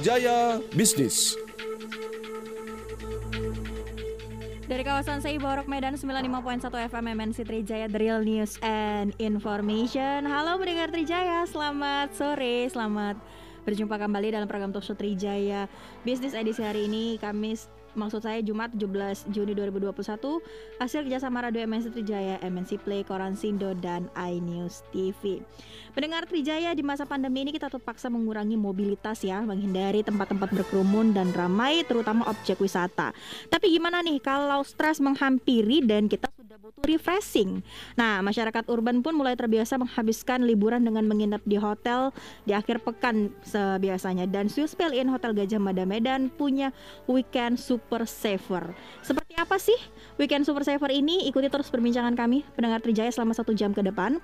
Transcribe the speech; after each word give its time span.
Trijaya 0.00 0.64
Bisnis. 0.72 1.36
Dari 4.64 4.80
kawasan 4.80 5.20
Sei 5.20 5.36
Borok 5.36 5.68
Medan 5.68 5.92
95.1 5.92 6.88
FM 6.88 7.04
MNC 7.20 7.44
Trijaya 7.44 7.84
The 7.84 8.00
Real 8.00 8.24
News 8.24 8.56
and 8.64 9.12
Information 9.20 10.24
Halo 10.24 10.56
pendengar 10.56 10.88
Trijaya, 10.88 11.44
selamat 11.44 12.16
sore, 12.16 12.72
selamat 12.72 13.20
berjumpa 13.68 14.00
kembali 14.00 14.32
dalam 14.32 14.48
program 14.48 14.72
Talk 14.72 14.88
Show 14.88 14.96
Trijaya 14.96 15.68
Bisnis 16.00 16.32
edisi 16.32 16.64
hari 16.64 16.88
ini 16.88 17.20
Kamis 17.20 17.68
maksud 17.94 18.24
saya 18.24 18.40
Jumat 18.40 18.72
17 18.74 19.30
Juni 19.34 19.52
2021 19.52 19.92
hasil 20.80 21.00
kerjasama 21.06 21.46
Radio 21.46 21.62
MNC 21.66 21.92
Trijaya, 21.92 22.36
MNC 22.40 22.80
Play, 22.82 23.02
Koran 23.04 23.36
Sindo, 23.36 23.76
dan 23.78 24.08
iNews 24.16 24.82
TV. 24.94 25.44
Pendengar 25.92 26.24
Trijaya 26.24 26.72
di 26.72 26.82
masa 26.86 27.04
pandemi 27.04 27.44
ini 27.44 27.50
kita 27.52 27.68
terpaksa 27.68 28.08
mengurangi 28.08 28.56
mobilitas 28.56 29.20
ya, 29.26 29.42
menghindari 29.42 30.00
tempat-tempat 30.00 30.50
berkerumun 30.54 31.12
dan 31.12 31.34
ramai 31.36 31.82
terutama 31.84 32.26
objek 32.30 32.58
wisata. 32.62 33.12
Tapi 33.52 33.66
gimana 33.74 34.00
nih 34.00 34.22
kalau 34.22 34.62
stres 34.64 35.02
menghampiri 35.02 35.84
dan 35.84 36.08
kita 36.08 36.30
butuh 36.60 36.84
refreshing? 36.84 37.64
Nah, 37.96 38.20
masyarakat 38.20 38.68
urban 38.68 39.00
pun 39.00 39.16
mulai 39.16 39.32
terbiasa 39.32 39.80
menghabiskan 39.80 40.44
liburan 40.44 40.84
dengan 40.84 41.08
menginap 41.08 41.40
di 41.48 41.56
hotel 41.56 42.12
di 42.44 42.52
akhir 42.52 42.84
pekan 42.84 43.32
sebiasanya 43.48 44.28
dan 44.28 44.52
Swiss 44.52 44.76
in 44.92 45.08
Hotel 45.08 45.32
Gajah 45.32 45.56
Mada 45.56 45.88
Medan 45.88 46.28
punya 46.28 46.68
weekend 47.08 47.56
super 47.56 48.04
saver. 48.04 48.76
Seperti 49.00 49.40
apa 49.40 49.56
sih 49.56 49.76
weekend 50.20 50.44
super 50.44 50.60
saver 50.60 50.92
ini? 50.92 51.24
Ikuti 51.32 51.48
terus 51.48 51.72
perbincangan 51.72 52.12
kami 52.12 52.44
pendengar 52.52 52.84
Trijaya 52.84 53.08
selama 53.08 53.32
satu 53.32 53.56
jam 53.56 53.72
ke 53.72 53.80
depan. 53.80 54.20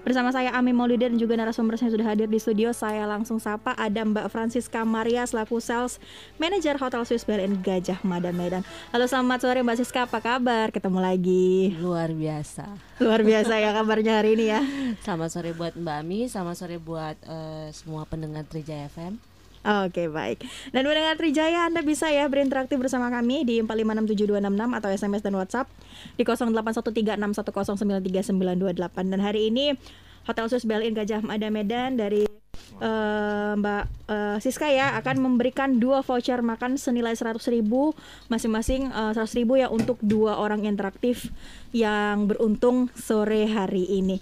Bersama 0.00 0.32
saya 0.32 0.54
Ami 0.56 0.72
Maulida 0.72 1.12
dan 1.12 1.20
juga 1.20 1.36
narasumber 1.36 1.76
yang 1.76 1.92
sudah 1.92 2.06
hadir 2.08 2.24
di 2.24 2.40
studio. 2.40 2.72
Saya 2.72 3.04
langsung 3.04 3.36
sapa 3.36 3.76
ada 3.76 4.00
Mbak 4.00 4.32
Francisca 4.32 4.80
Maria 4.86 5.28
selaku 5.28 5.60
sales 5.60 6.00
manager 6.40 6.80
Hotel 6.80 7.04
Swiss 7.04 7.26
Berlin 7.26 7.60
Gajah 7.60 8.00
Mada 8.00 8.32
Medan. 8.32 8.64
Halo 8.94 9.04
selamat 9.04 9.44
sore 9.44 9.60
Mbak 9.60 9.76
Siska, 9.76 10.08
apa 10.08 10.22
kabar? 10.24 10.72
Ketemu 10.72 10.98
lagi. 11.04 11.76
Luar 11.80 12.12
biasa. 12.12 12.76
Luar 13.00 13.24
biasa 13.24 13.56
ya 13.56 13.72
kabarnya 13.72 14.20
hari 14.20 14.36
ini 14.36 14.52
ya. 14.52 14.60
Selamat 15.04 15.32
sore 15.32 15.56
buat 15.56 15.72
Mbak 15.72 15.96
Ami, 16.04 16.28
selamat 16.28 16.56
sore 16.60 16.76
buat 16.76 17.16
uh, 17.24 17.72
semua 17.72 18.04
pendengar 18.04 18.44
Trijaya 18.44 18.92
FM. 18.92 19.16
Oke 19.60 20.08
baik 20.08 20.40
Dan 20.72 20.88
mendengar 20.88 21.20
Trijaya 21.20 21.68
Anda 21.68 21.84
bisa 21.84 22.08
ya 22.08 22.24
berinteraksi 22.32 22.80
bersama 22.80 23.12
kami 23.12 23.44
di 23.44 23.60
4567266 23.60 24.56
atau 24.56 24.88
SMS 24.88 25.20
dan 25.20 25.36
WhatsApp 25.36 25.68
di 26.16 26.24
081361093928 26.24 29.12
Dan 29.12 29.20
hari 29.20 29.52
ini 29.52 29.76
Hotel 30.24 30.48
Sus 30.48 30.64
Belin 30.64 30.96
Gajah 30.96 31.20
Mada 31.20 31.52
Medan 31.52 32.00
dari 32.00 32.29
uh, 32.80 33.52
Mbak 33.60 33.84
uh, 34.08 34.36
Siska 34.40 34.66
ya 34.72 34.96
akan 34.98 35.20
memberikan 35.20 35.78
dua 35.78 36.00
voucher 36.00 36.40
makan 36.40 36.80
senilai 36.80 37.14
100 37.14 37.38
ribu 37.52 37.92
masing-masing 38.32 38.90
uh, 38.90 39.12
100 39.14 39.38
ribu 39.38 39.60
ya 39.60 39.68
untuk 39.68 40.00
dua 40.00 40.40
orang 40.40 40.66
interaktif 40.66 41.30
yang 41.70 42.26
beruntung 42.26 42.88
sore 42.96 43.46
hari 43.46 43.86
ini. 43.86 44.18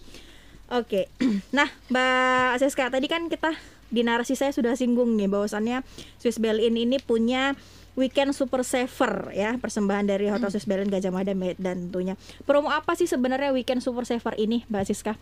Oke, 0.69 1.09
nah 1.57 1.71
Mbak 1.89 2.61
Siska 2.61 2.93
tadi 2.93 3.09
kan 3.09 3.31
kita 3.33 3.57
di 3.89 4.05
narasi 4.05 4.37
saya 4.37 4.53
sudah 4.53 4.77
singgung 4.77 5.17
nih 5.17 5.33
bahwasannya 5.33 5.81
Swiss 6.21 6.37
Belin 6.37 6.77
ini 6.77 7.01
punya 7.01 7.57
weekend 7.99 8.37
super 8.37 8.63
saver 8.63 9.35
ya 9.35 9.59
persembahan 9.59 10.07
dari 10.07 10.31
Hotel 10.31 10.53
Swiss 10.55 10.69
Belin 10.69 10.87
Gajah 10.87 11.11
Mada 11.11 11.35
dan 11.59 11.91
tentunya 11.91 12.15
promo 12.45 12.71
apa 12.71 12.95
sih 12.95 13.11
sebenarnya 13.11 13.51
weekend 13.51 13.83
super 13.83 14.05
saver 14.05 14.39
ini 14.39 14.63
Mbak 14.71 14.85
Siska? 14.87 15.19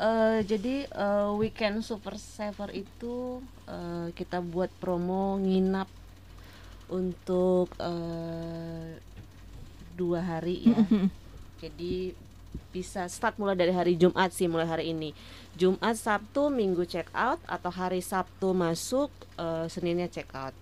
Uh, 0.00 0.40
jadi 0.48 0.88
uh, 0.96 1.36
weekend 1.36 1.84
super 1.84 2.16
saver 2.16 2.72
itu 2.72 3.44
uh, 3.68 4.08
kita 4.16 4.40
buat 4.40 4.72
promo 4.80 5.36
nginap 5.36 5.92
untuk 6.88 7.68
uh, 7.76 8.96
dua 9.92 10.24
hari 10.24 10.72
ya. 10.72 10.80
jadi 11.68 12.16
bisa 12.72 13.04
start 13.12 13.36
mulai 13.36 13.52
dari 13.52 13.76
hari 13.76 13.92
Jumat 14.00 14.32
sih 14.32 14.48
mulai 14.48 14.64
hari 14.64 14.96
ini. 14.96 15.12
Jumat, 15.52 16.00
Sabtu, 16.00 16.48
Minggu 16.48 16.88
check 16.88 17.12
out 17.12 17.36
atau 17.44 17.68
hari 17.68 18.00
Sabtu 18.00 18.56
masuk, 18.56 19.12
uh, 19.36 19.68
Seninnya 19.68 20.08
check 20.08 20.32
out. 20.32 20.56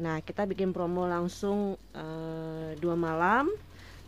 Nah 0.00 0.24
kita 0.24 0.48
bikin 0.48 0.72
promo 0.72 1.04
langsung 1.04 1.76
uh, 1.92 2.72
dua 2.80 2.96
malam. 2.96 3.52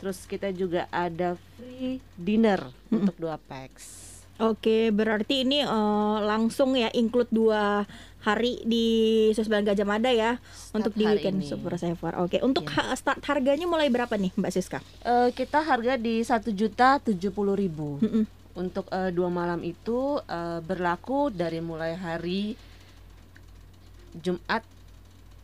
Terus 0.00 0.25
kita 0.25 0.54
juga 0.56 0.88
ada 0.88 1.37
free 1.58 2.00
dinner 2.16 2.64
untuk 2.88 3.19
dua 3.20 3.37
packs. 3.37 4.18
Oke, 4.38 4.94
berarti 4.94 5.43
ini 5.43 5.66
uh, 5.66 6.22
langsung 6.22 6.78
ya 6.78 6.87
include 6.94 7.26
dua 7.34 7.82
hari 8.22 8.62
di 8.62 8.87
Sosbal 9.34 9.66
Gajah 9.66 9.82
Mada 9.82 10.15
ya 10.15 10.38
start 10.47 10.78
untuk 10.78 10.93
di 10.94 11.04
weekend 11.06 11.43
ini. 11.43 11.50
Super 11.50 11.75
Saver. 11.75 12.15
Oke, 12.22 12.38
untuk 12.47 12.71
ya. 12.71 12.94
start 12.94 13.19
harganya 13.26 13.66
mulai 13.66 13.91
berapa 13.91 14.15
nih 14.15 14.31
Mbak 14.38 14.53
Siska? 14.54 14.78
Uh, 15.03 15.34
kita 15.34 15.59
harga 15.62 15.99
di 15.99 16.22
satu 16.22 16.54
juta 16.54 17.03
tujuh 17.03 17.34
puluh 17.34 17.59
ribu. 17.59 17.99
Mm 17.99 18.10
-mm. 18.10 18.25
Untuk 18.59 18.87
uh, 18.94 19.10
dua 19.10 19.26
malam 19.26 19.59
itu 19.66 20.22
uh, 20.22 20.60
berlaku 20.62 21.34
dari 21.34 21.59
mulai 21.59 21.99
hari 21.99 22.55
Jumat 24.19 24.62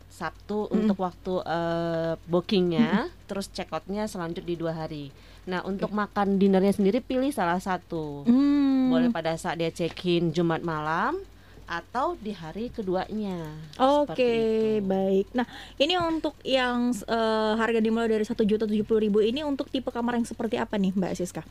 Sabtu 0.07 0.71
mm. 0.71 0.75
untuk 0.75 0.97
waktu 1.03 1.33
uh, 1.43 2.15
bookingnya, 2.31 3.11
mm. 3.11 3.27
terus 3.27 3.51
check 3.51 3.67
outnya 3.75 4.07
selanjut 4.07 4.47
di 4.47 4.55
dua 4.55 4.71
hari. 4.71 5.11
Nah 5.45 5.61
untuk 5.61 5.93
okay. 5.93 5.99
makan 6.01 6.41
dinernya 6.41 6.73
sendiri 6.73 7.05
pilih 7.05 7.29
salah 7.29 7.61
satu. 7.61 8.25
Hmm. 8.25 8.54
Boleh 8.95 9.11
pada 9.11 9.35
saat 9.35 9.59
dia 9.59 9.69
check-in 9.69 10.31
Jumat 10.31 10.63
malam 10.63 11.19
atau 11.65 12.13
di 12.21 12.29
hari 12.29 12.69
keduanya. 12.69 13.41
Oke, 13.81 14.13
okay, 14.13 14.61
baik. 14.85 15.33
Nah, 15.33 15.49
ini 15.81 15.97
untuk 15.97 16.37
yang 16.45 16.93
uh, 17.09 17.57
harga 17.57 17.81
dimulai 17.81 18.05
dari 18.05 18.25
satu 18.25 18.45
juta 18.45 18.69
tujuh 18.69 18.85
puluh 18.85 19.09
ribu 19.09 19.19
ini 19.25 19.41
untuk 19.41 19.73
tipe 19.73 19.89
kamar 19.89 20.21
yang 20.21 20.29
seperti 20.29 20.61
apa 20.61 20.77
nih, 20.77 20.93
Mbak 20.93 21.13
Siska? 21.17 21.41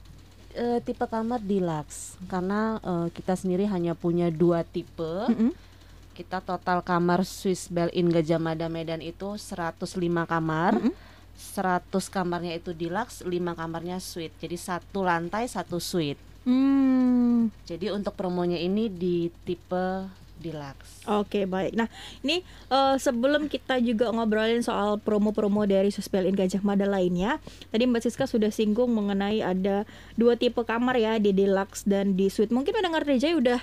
Uh, 0.54 0.78
tipe 0.86 1.02
kamar 1.02 1.42
deluxe 1.42 2.14
karena 2.30 2.78
uh, 2.86 3.10
kita 3.10 3.34
sendiri 3.34 3.66
hanya 3.66 3.98
punya 3.98 4.30
dua 4.30 4.62
tipe. 4.62 5.26
Mm 5.30 5.34
-hmm. 5.34 5.50
Kita 6.14 6.38
total 6.38 6.78
kamar 6.86 7.26
Swiss 7.26 7.66
Bell 7.66 7.90
In 7.90 8.06
Gajah 8.06 8.38
Mada 8.38 8.70
Medan 8.70 9.02
itu 9.02 9.34
105 9.34 9.98
kamar. 10.30 10.78
Mm 10.78 10.94
-hmm 10.94 11.12
100 11.34 11.90
kamarnya 12.14 12.54
itu 12.54 12.70
deluxe, 12.70 13.26
5 13.26 13.58
kamarnya 13.58 13.98
suite. 13.98 14.34
Jadi 14.38 14.54
satu 14.54 15.02
lantai 15.02 15.50
satu 15.50 15.82
suite. 15.82 16.33
Hmm. 16.44 17.48
Jadi 17.64 17.88
untuk 17.92 18.16
promonya 18.16 18.60
ini 18.60 18.92
di 18.92 19.32
tipe 19.44 20.08
deluxe. 20.44 21.08
Oke 21.08 21.48
baik. 21.48 21.72
Nah 21.72 21.88
ini 22.20 22.44
uh, 22.68 23.00
sebelum 23.00 23.48
kita 23.48 23.80
juga 23.80 24.12
ngobrolin 24.12 24.60
soal 24.60 25.00
promo-promo 25.00 25.64
dari 25.64 25.88
Suspelin 25.88 26.36
Gajah 26.36 26.60
Mada 26.60 26.84
lainnya, 26.84 27.40
tadi 27.72 27.88
Mbak 27.88 28.04
Siska 28.04 28.28
sudah 28.28 28.52
singgung 28.52 28.92
mengenai 28.92 29.40
ada 29.40 29.88
dua 30.20 30.36
tipe 30.36 30.60
kamar 30.60 31.00
ya 31.00 31.16
di 31.16 31.32
deluxe 31.32 31.88
dan 31.88 32.18
di 32.18 32.28
suite. 32.28 32.52
Mungkin 32.52 32.76
mendengar 32.76 33.08
DJ 33.08 33.40
udah 33.40 33.60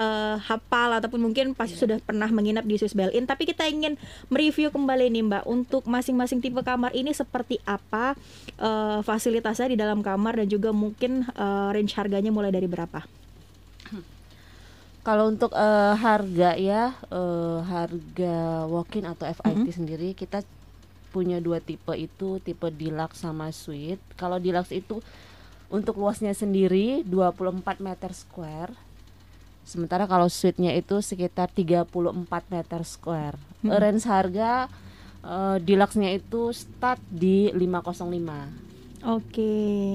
uh, 0.00 0.36
hafal 0.40 0.96
ataupun 0.96 1.20
mungkin 1.20 1.52
pasti 1.52 1.76
yeah. 1.76 1.82
sudah 1.84 1.96
pernah 2.00 2.26
menginap 2.32 2.64
di 2.64 2.80
Swiss 2.80 2.96
Bell 2.96 3.12
Inn 3.12 3.28
tapi 3.28 3.44
kita 3.44 3.68
ingin 3.68 4.00
mereview 4.32 4.72
kembali 4.72 5.12
nih 5.12 5.24
Mbak 5.28 5.44
untuk 5.44 5.84
masing-masing 5.84 6.40
tipe 6.40 6.64
kamar 6.64 6.96
ini 6.96 7.12
seperti 7.12 7.60
apa 7.68 8.16
uh, 8.56 9.04
fasilitasnya 9.04 9.76
di 9.76 9.78
dalam 9.78 10.00
kamar 10.00 10.40
dan 10.40 10.48
juga 10.48 10.72
mungkin 10.72 11.28
uh, 11.36 11.68
range 11.76 11.92
harganya 11.94 12.32
mulai 12.32 12.48
dari 12.48 12.66
berapa? 12.66 13.04
Kalau 15.06 15.28
untuk 15.28 15.52
uh, 15.52 15.94
harga 15.96 16.56
ya 16.56 16.96
uh, 17.12 17.60
harga 17.64 18.64
walk-in 18.66 19.04
atau 19.04 19.28
FIT 19.28 19.44
mm 19.52 19.64
-hmm. 19.68 19.76
sendiri 19.76 20.08
kita 20.16 20.40
punya 21.10 21.42
dua 21.42 21.58
tipe 21.58 21.90
itu 21.98 22.38
tipe 22.40 22.70
deluxe 22.72 23.20
sama 23.20 23.50
suite. 23.50 24.00
Kalau 24.14 24.38
deluxe 24.38 24.72
itu 24.72 25.02
untuk 25.70 26.02
luasnya 26.02 26.34
sendiri 26.34 27.06
24 27.06 27.78
meter 27.78 28.10
square 28.10 28.74
Sementara 29.64 30.08
kalau 30.10 30.26
suite-nya 30.26 30.74
itu 30.74 30.98
sekitar 30.98 31.52
34 31.52 31.86
meter 32.50 32.80
square. 32.82 33.36
Hmm. 33.62 33.76
Range 33.76 34.04
harga 34.08 34.66
uh, 35.24 35.56
deluxe-nya 35.60 36.10
itu 36.16 36.50
start 36.52 37.00
di 37.06 37.52
505. 37.52 38.00
Oke. 38.10 39.30
Okay. 39.30 39.88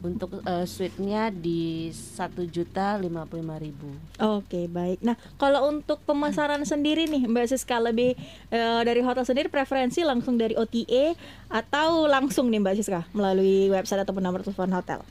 Untuk 0.00 0.32
uh, 0.48 0.64
suite-nya 0.64 1.28
di 1.28 1.92
satu 1.92 2.48
juta 2.48 2.96
lima 2.96 3.28
puluh 3.28 3.44
lima 3.44 3.60
ribu. 3.60 3.84
Oke 4.16 4.48
okay, 4.48 4.64
baik. 4.64 5.04
Nah 5.04 5.12
kalau 5.36 5.68
untuk 5.68 6.00
pemasaran 6.08 6.64
sendiri 6.64 7.04
nih 7.04 7.28
Mbak 7.28 7.52
Siska 7.52 7.76
lebih 7.76 8.16
uh, 8.48 8.80
dari 8.80 9.04
hotel 9.04 9.28
sendiri 9.28 9.52
preferensi 9.52 10.00
langsung 10.00 10.40
dari 10.40 10.56
OTA 10.56 11.12
atau 11.52 12.08
langsung 12.08 12.48
nih 12.48 12.64
Mbak 12.64 12.74
Siska 12.80 13.04
melalui 13.12 13.68
website 13.68 14.00
ataupun 14.00 14.24
nomor 14.24 14.40
telepon 14.40 14.72
hotel? 14.72 15.04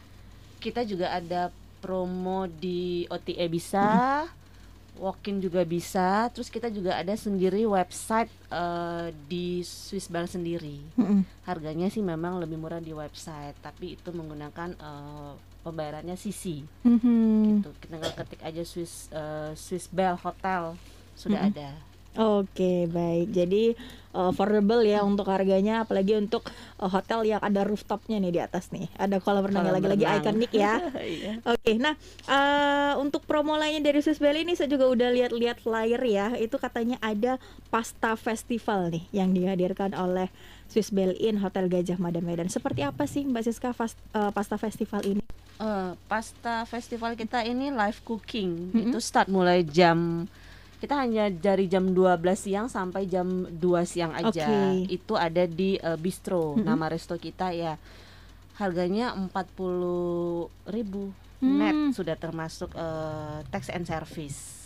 Kita 0.57 0.81
juga 0.81 1.13
ada 1.13 1.53
promo 1.79 2.45
di 2.45 3.07
OTA 3.07 3.45
bisa, 3.47 3.87
walk-in 4.99 5.39
juga 5.39 5.63
bisa. 5.63 6.27
Terus 6.35 6.51
kita 6.51 6.67
juga 6.67 6.99
ada 6.99 7.15
sendiri 7.15 7.63
website 7.65 8.29
uh, 8.51 9.09
di 9.31 9.63
Swiss 9.63 10.11
Bank 10.11 10.29
sendiri. 10.29 10.83
Harganya 11.47 11.87
sih 11.87 12.03
memang 12.03 12.37
lebih 12.37 12.59
murah 12.59 12.83
di 12.83 12.91
website, 12.91 13.57
tapi 13.63 13.95
itu 13.95 14.09
menggunakan 14.11 14.75
uh, 14.77 15.33
pembayarannya 15.63 16.19
CC. 16.19 16.67
Mm-hmm. 16.83 17.63
Gitu. 17.63 17.69
Kita 17.79 17.91
tinggal 17.95 18.13
ketik 18.13 18.41
aja 18.43 18.63
Swiss 18.67 19.07
uh, 19.15 19.55
Swiss 19.55 19.87
Bell 19.89 20.19
Hotel 20.19 20.75
sudah 21.15 21.51
ada. 21.51 21.88
Oke, 22.17 22.89
baik. 22.89 23.29
Jadi 23.29 23.77
uh, 24.17 24.33
affordable 24.33 24.81
ya 24.81 25.05
untuk 25.05 25.29
harganya 25.29 25.85
apalagi 25.85 26.17
untuk 26.17 26.49
uh, 26.81 26.89
hotel 26.89 27.25
yang 27.25 27.41
ada 27.41 27.61
rooftopnya 27.61 28.17
nih 28.17 28.33
di 28.33 28.41
atas 28.41 28.73
nih. 28.73 28.89
Ada 28.97 29.21
kolam 29.21 29.45
renangnya 29.45 29.69
Kolam 29.73 29.77
lagi-lagi 29.77 30.05
ikonik 30.23 30.51
ya. 30.53 30.73
Iya. 30.99 31.33
Oke, 31.45 31.77
nah 31.77 31.93
uh, 32.25 32.97
untuk 33.01 33.25
promo 33.25 33.57
lainnya 33.57 33.93
dari 33.93 34.01
Swiss 34.01 34.21
Bell 34.21 34.41
ini 34.41 34.57
saya 34.57 34.69
juga 34.69 34.89
udah 34.89 35.09
lihat-lihat 35.13 35.61
flyer 35.61 36.01
ya. 36.01 36.33
Itu 36.37 36.57
katanya 36.57 36.97
ada 37.01 37.37
pasta 37.69 38.17
festival 38.17 38.89
nih 38.89 39.03
yang 39.13 39.33
dihadirkan 39.33 39.93
oleh 39.93 40.33
Swiss 40.69 40.89
Bell 40.89 41.13
Inn 41.17 41.41
Hotel 41.41 41.69
Gajah 41.69 41.97
Mada 42.01 42.21
Medan. 42.21 42.49
Seperti 42.49 42.81
apa 42.81 43.05
sih 43.05 43.25
Mbak 43.25 43.43
Siska 43.45 43.69
fas- 43.73 43.97
uh, 44.17 44.33
pasta 44.33 44.57
festival 44.57 45.05
ini? 45.05 45.21
Eh, 45.59 45.91
pasta 46.07 46.63
festival 46.63 47.19
kita 47.19 47.43
ini 47.43 47.67
live 47.67 47.99
cooking 48.07 48.71
Mm-mm. 48.71 48.95
itu 48.95 48.97
start 49.03 49.27
mulai 49.27 49.59
jam 49.67 50.23
kita 50.79 50.95
hanya 50.97 51.27
dari 51.27 51.67
jam 51.67 51.91
12 51.91 52.15
siang 52.35 52.67
sampai 52.67 53.03
jam 53.03 53.27
2 53.45 53.59
siang 53.83 54.11
aja 54.13 54.47
Oke. 54.47 54.87
itu 54.89 55.13
ada 55.13 55.43
di 55.43 55.75
eh, 55.75 55.95
bistro 55.95 56.55
Mm-mm. 56.55 56.63
nama 56.63 56.87
resto 56.87 57.15
kita 57.15 57.51
ya 57.51 57.75
harganya 58.55 59.15
40.000 59.15 59.31
ribu 60.67 61.11
Hmm. 61.39 61.55
net 61.55 61.95
sudah 61.95 62.15
termasuk 62.15 62.67
eh, 62.73 63.39
tax 63.47 63.71
and 63.71 63.87
service 63.87 64.59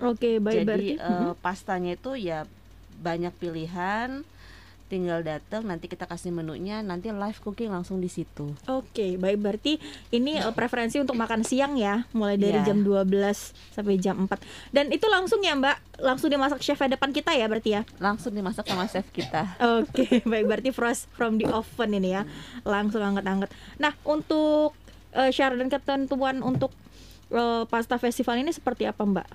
Oke, 0.00 0.42
baik 0.42 0.66
jadi 0.66 0.66
berarti. 0.66 0.94
Mhm. 0.98 1.32
pastanya 1.38 1.94
itu 1.94 2.18
ya 2.18 2.42
banyak 2.98 3.30
pilihan 3.32 4.26
tinggal 4.92 5.24
datang 5.24 5.64
nanti 5.64 5.88
kita 5.88 6.04
kasih 6.04 6.28
menunya 6.28 6.84
nanti 6.84 7.08
live 7.08 7.40
cooking 7.40 7.72
langsung 7.72 7.96
di 7.96 8.12
situ 8.12 8.52
Oke, 8.68 9.16
baik 9.16 9.40
berarti 9.40 9.80
ini 10.10 10.36
uh, 10.36 10.52
preferensi 10.52 11.00
untuk 11.00 11.16
makan 11.16 11.40
siang 11.42 11.74
ya, 11.74 12.04
mulai 12.12 12.36
dari 12.36 12.60
Iya. 12.60 12.68
jam 12.68 12.84
12 12.84 13.08
sampai 13.72 13.96
jam 13.96 14.28
4. 14.28 14.36
Dan 14.68 14.92
itu 14.92 15.08
langsung 15.08 15.40
ya, 15.40 15.56
Mbak, 15.56 16.04
langsung 16.04 16.28
dimasak 16.28 16.60
chef 16.60 16.76
depan 16.76 17.08
kita 17.08 17.32
ya 17.32 17.48
berarti 17.48 17.70
ya. 17.72 17.82
langsung 17.96 18.36
dimasak 18.36 18.68
sama 18.68 18.84
chef 18.84 19.08
kita 19.08 19.56
Oke, 19.80 20.20
baik 20.22 20.44
berarti 20.44 20.68
fresh 20.68 21.08
from 21.10 21.40
the 21.40 21.48
oven 21.48 21.96
ini 21.96 22.12
ya. 22.12 22.28
Langsung 22.62 23.00
anget-anget. 23.00 23.48
Nah, 23.80 23.96
untuk 24.04 24.76
uh, 25.12 25.30
syarat 25.32 25.56
dan 25.56 25.72
ketentuan 25.72 26.44
untuk 26.44 26.68
uh, 27.30 27.64
pasta 27.64 27.96
festival 27.96 28.36
ini 28.36 28.52
seperti 28.52 28.84
apa, 28.84 29.00
Mbak? 29.00 29.28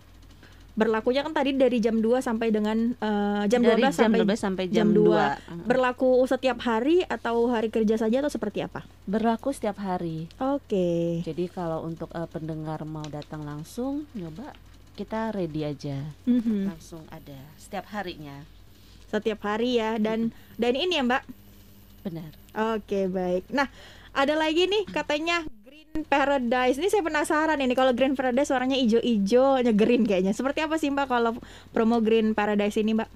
Berlakunya 0.77 1.25
kan 1.25 1.33
tadi 1.33 1.57
dari 1.57 1.81
jam 1.81 1.97
2 1.97 2.21
sampai 2.21 2.53
dengan 2.53 2.93
uh, 3.01 3.49
jam 3.49 3.65
dari 3.65 3.81
12 3.81 3.89
jam 3.89 3.93
sampai 3.97 4.19
12 4.21 4.37
sampai 4.37 4.65
jam 4.69 4.87
jam, 4.93 5.01
2. 5.49 5.65
2. 5.65 5.65
berlaku 5.65 6.21
setiap 6.29 6.61
hari 6.61 7.01
atau 7.09 7.49
hari 7.49 7.73
kerja 7.73 7.97
saja 7.97 8.21
atau 8.21 8.29
seperti 8.29 8.61
apa? 8.61 8.85
Berlaku 9.09 9.49
setiap 9.49 9.81
hari. 9.81 10.29
Oke. 10.37 11.25
Jadi 11.25 11.49
kalau 11.49 11.81
untuk 11.81 12.13
eh, 12.13 12.29
pendengar 12.29 12.85
mau 12.85 13.01
datang 13.09 13.41
langsung 13.41 14.05
nyoba 14.13 14.53
kita 14.93 15.33
ready 15.33 15.65
aja. 15.65 15.97
Mhm. 16.29 16.69
Langsung 16.69 17.01
ada 17.09 17.37
setiap 17.57 17.89
harinya. 17.93 18.45
setiap 19.07 19.39
hari 19.47 19.79
ya 19.79 19.95
dan 19.95 20.35
dan 20.59 20.75
ini 20.75 20.99
ya 20.99 21.03
Mbak. 21.07 21.23
Benar. 22.03 22.31
Oke 22.75 23.07
baik. 23.07 23.47
Nah 23.55 23.71
ada 24.11 24.35
lagi 24.35 24.67
nih 24.67 24.83
katanya 24.83 25.47
Paradise. 26.07 26.77
Ini 26.77 26.87
saya 26.93 27.01
penasaran 27.01 27.57
ini 27.57 27.73
kalau 27.73 27.91
Green 27.97 28.13
Paradise 28.13 28.53
warnanya 28.53 28.77
hijau-hijau, 28.77 29.57
green 29.73 30.03
kayaknya. 30.05 30.33
Seperti 30.35 30.59
apa 30.61 30.77
sih 30.77 30.93
Mbak 30.93 31.07
kalau 31.09 31.31
promo 31.73 31.97
Green 32.03 32.37
Paradise 32.37 32.77
ini 32.77 32.93
Mbak? 32.93 33.09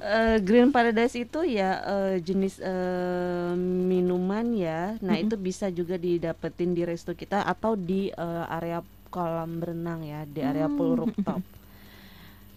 Eh, 0.00 0.36
Green 0.40 0.72
Paradise 0.72 1.12
itu 1.14 1.44
ya 1.44 1.70
eh, 1.84 2.14
jenis 2.24 2.56
eh, 2.58 3.52
minuman 3.90 4.56
ya. 4.56 4.96
Nah, 5.04 5.14
Mm-mm. 5.14 5.24
itu 5.28 5.34
bisa 5.36 5.68
juga 5.68 6.00
didapetin 6.00 6.72
di 6.72 6.82
resto 6.88 7.12
kita 7.12 7.44
atau 7.44 7.76
di 7.76 8.08
eh, 8.08 8.44
area 8.48 8.80
kolam 9.12 9.60
berenang 9.60 10.00
ya, 10.06 10.20
di 10.24 10.40
area 10.40 10.66
pool 10.66 10.96
Hmm. 10.96 11.00
rooftop. 11.04 11.42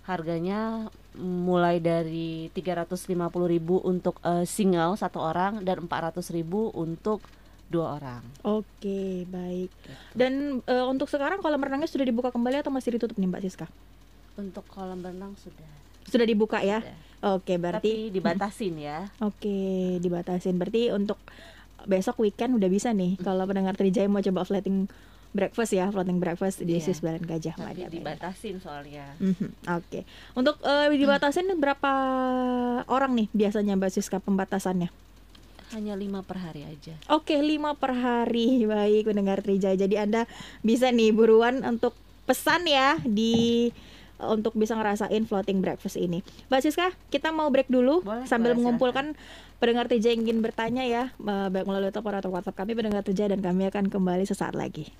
Harganya 0.03 0.91
mulai 1.15 1.79
dari 1.79 2.51
350.000 2.51 3.07
untuk 3.87 4.19
eh, 4.19 4.43
single 4.43 4.99
satu 4.99 5.23
orang 5.23 5.63
dan 5.63 5.87
400.000 5.87 6.43
untuk 6.75 7.23
dua 7.71 7.97
orang. 7.97 8.23
Oke, 8.45 9.25
baik. 9.31 9.71
gitu. 9.71 9.91
Dan 10.13 10.61
eh, 10.67 10.85
untuk 10.85 11.07
sekarang 11.07 11.39
kolam 11.39 11.63
renangnya 11.63 11.87
sudah 11.87 12.05
dibuka 12.05 12.29
kembali 12.29 12.61
atau 12.61 12.69
masih 12.69 12.99
ditutup 12.99 13.15
nih, 13.15 13.31
Mbak 13.31 13.41
Siska? 13.47 13.65
Untuk 14.35 14.67
kolam 14.69 14.99
renang 15.01 15.33
sudah. 15.39 15.71
Sudah 16.05 16.27
dibuka 16.27 16.59
ya? 16.59 16.83
sudah. 16.83 16.97
Oke, 17.23 17.55
berarti 17.55 18.11
Tapi 18.11 18.11
dibatasin 18.11 18.75
ya. 18.75 19.07
Oke, 19.31 19.97
dibatasin. 20.03 20.59
Berarti 20.59 20.91
untuk 20.91 21.15
besok 21.87 22.19
weekend 22.19 22.59
udah 22.59 22.67
bisa 22.67 22.91
nih. 22.91 23.15
Kalau 23.23 23.47
pendengar 23.47 23.79
Trijaya 23.79 24.11
mau 24.11 24.19
coba 24.19 24.43
floating 24.43 24.91
breakfast 25.33 25.71
ya, 25.73 25.87
floating 25.89 26.19
breakfast 26.19 26.61
di. 26.61 26.77
Swiss 26.83 26.99
Berlin 26.99 27.23
Gajah 27.23 27.55
Mada. 27.57 27.73
Medan. 27.73 27.91
dibatasin 27.91 28.59
soalnya. 28.59 29.15
Mhm, 29.23 29.49
Oke. 29.71 30.03
Untuk 30.35 30.59
eh, 30.67 30.91
dibatasin 30.93 31.47
berapa 31.55 31.91
orang 32.91 33.15
nih 33.15 33.27
biasanya 33.31 33.79
Mbak 33.79 33.91
Siska 33.95 34.19
pembatasannya? 34.19 34.91
Hanya 35.73 35.97
lima 35.97 36.21
per 36.21 36.37
hari 36.37 36.69
aja. 36.69 36.93
Oke, 37.09 37.33
5 37.33 37.73
per 37.81 37.97
hari. 37.97 38.61
Baik, 38.69 39.09
pendengar 39.09 39.41
Trijaya. 39.41 39.73
Jadi 39.73 39.97
Anda 39.97 40.29
bisa 40.61 40.93
nih 40.93 41.09
buruan 41.09 41.65
untuk 41.65 41.97
pesan 42.29 42.69
ya 42.69 43.01
di 43.01 43.73
untuk 44.29 44.55
bisa 44.55 44.77
ngerasain 44.77 45.23
floating 45.27 45.59
breakfast 45.59 45.99
ini. 45.99 46.23
Mbak 46.47 46.61
Siska, 46.63 46.87
kita 47.11 47.35
mau 47.35 47.51
break 47.51 47.67
dulu 47.67 48.01
Boleh, 48.03 48.25
sambil 48.29 48.53
boleh, 48.53 48.59
mengumpulkan 48.63 49.17
pendengar 49.57 49.87
Trijaya 49.87 50.15
yang 50.15 50.27
ingin 50.27 50.39
bertanya 50.43 50.83
ya, 50.83 51.03
eh, 51.11 51.47
baik 51.51 51.65
melalui 51.67 51.91
telepon 51.91 52.19
atau 52.19 52.31
WhatsApp 52.31 52.59
kami 52.59 52.75
pendengar 52.75 53.03
Trijaya 53.03 53.35
dan 53.35 53.41
kami 53.43 53.67
akan 53.71 53.87
kembali 53.91 54.25
sesaat 54.27 54.55
lagi. 54.55 54.91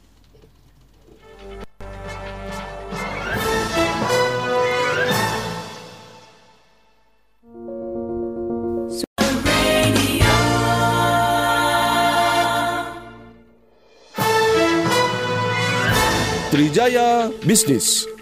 Trijaya 16.53 17.33
Bisnis. 17.41 18.12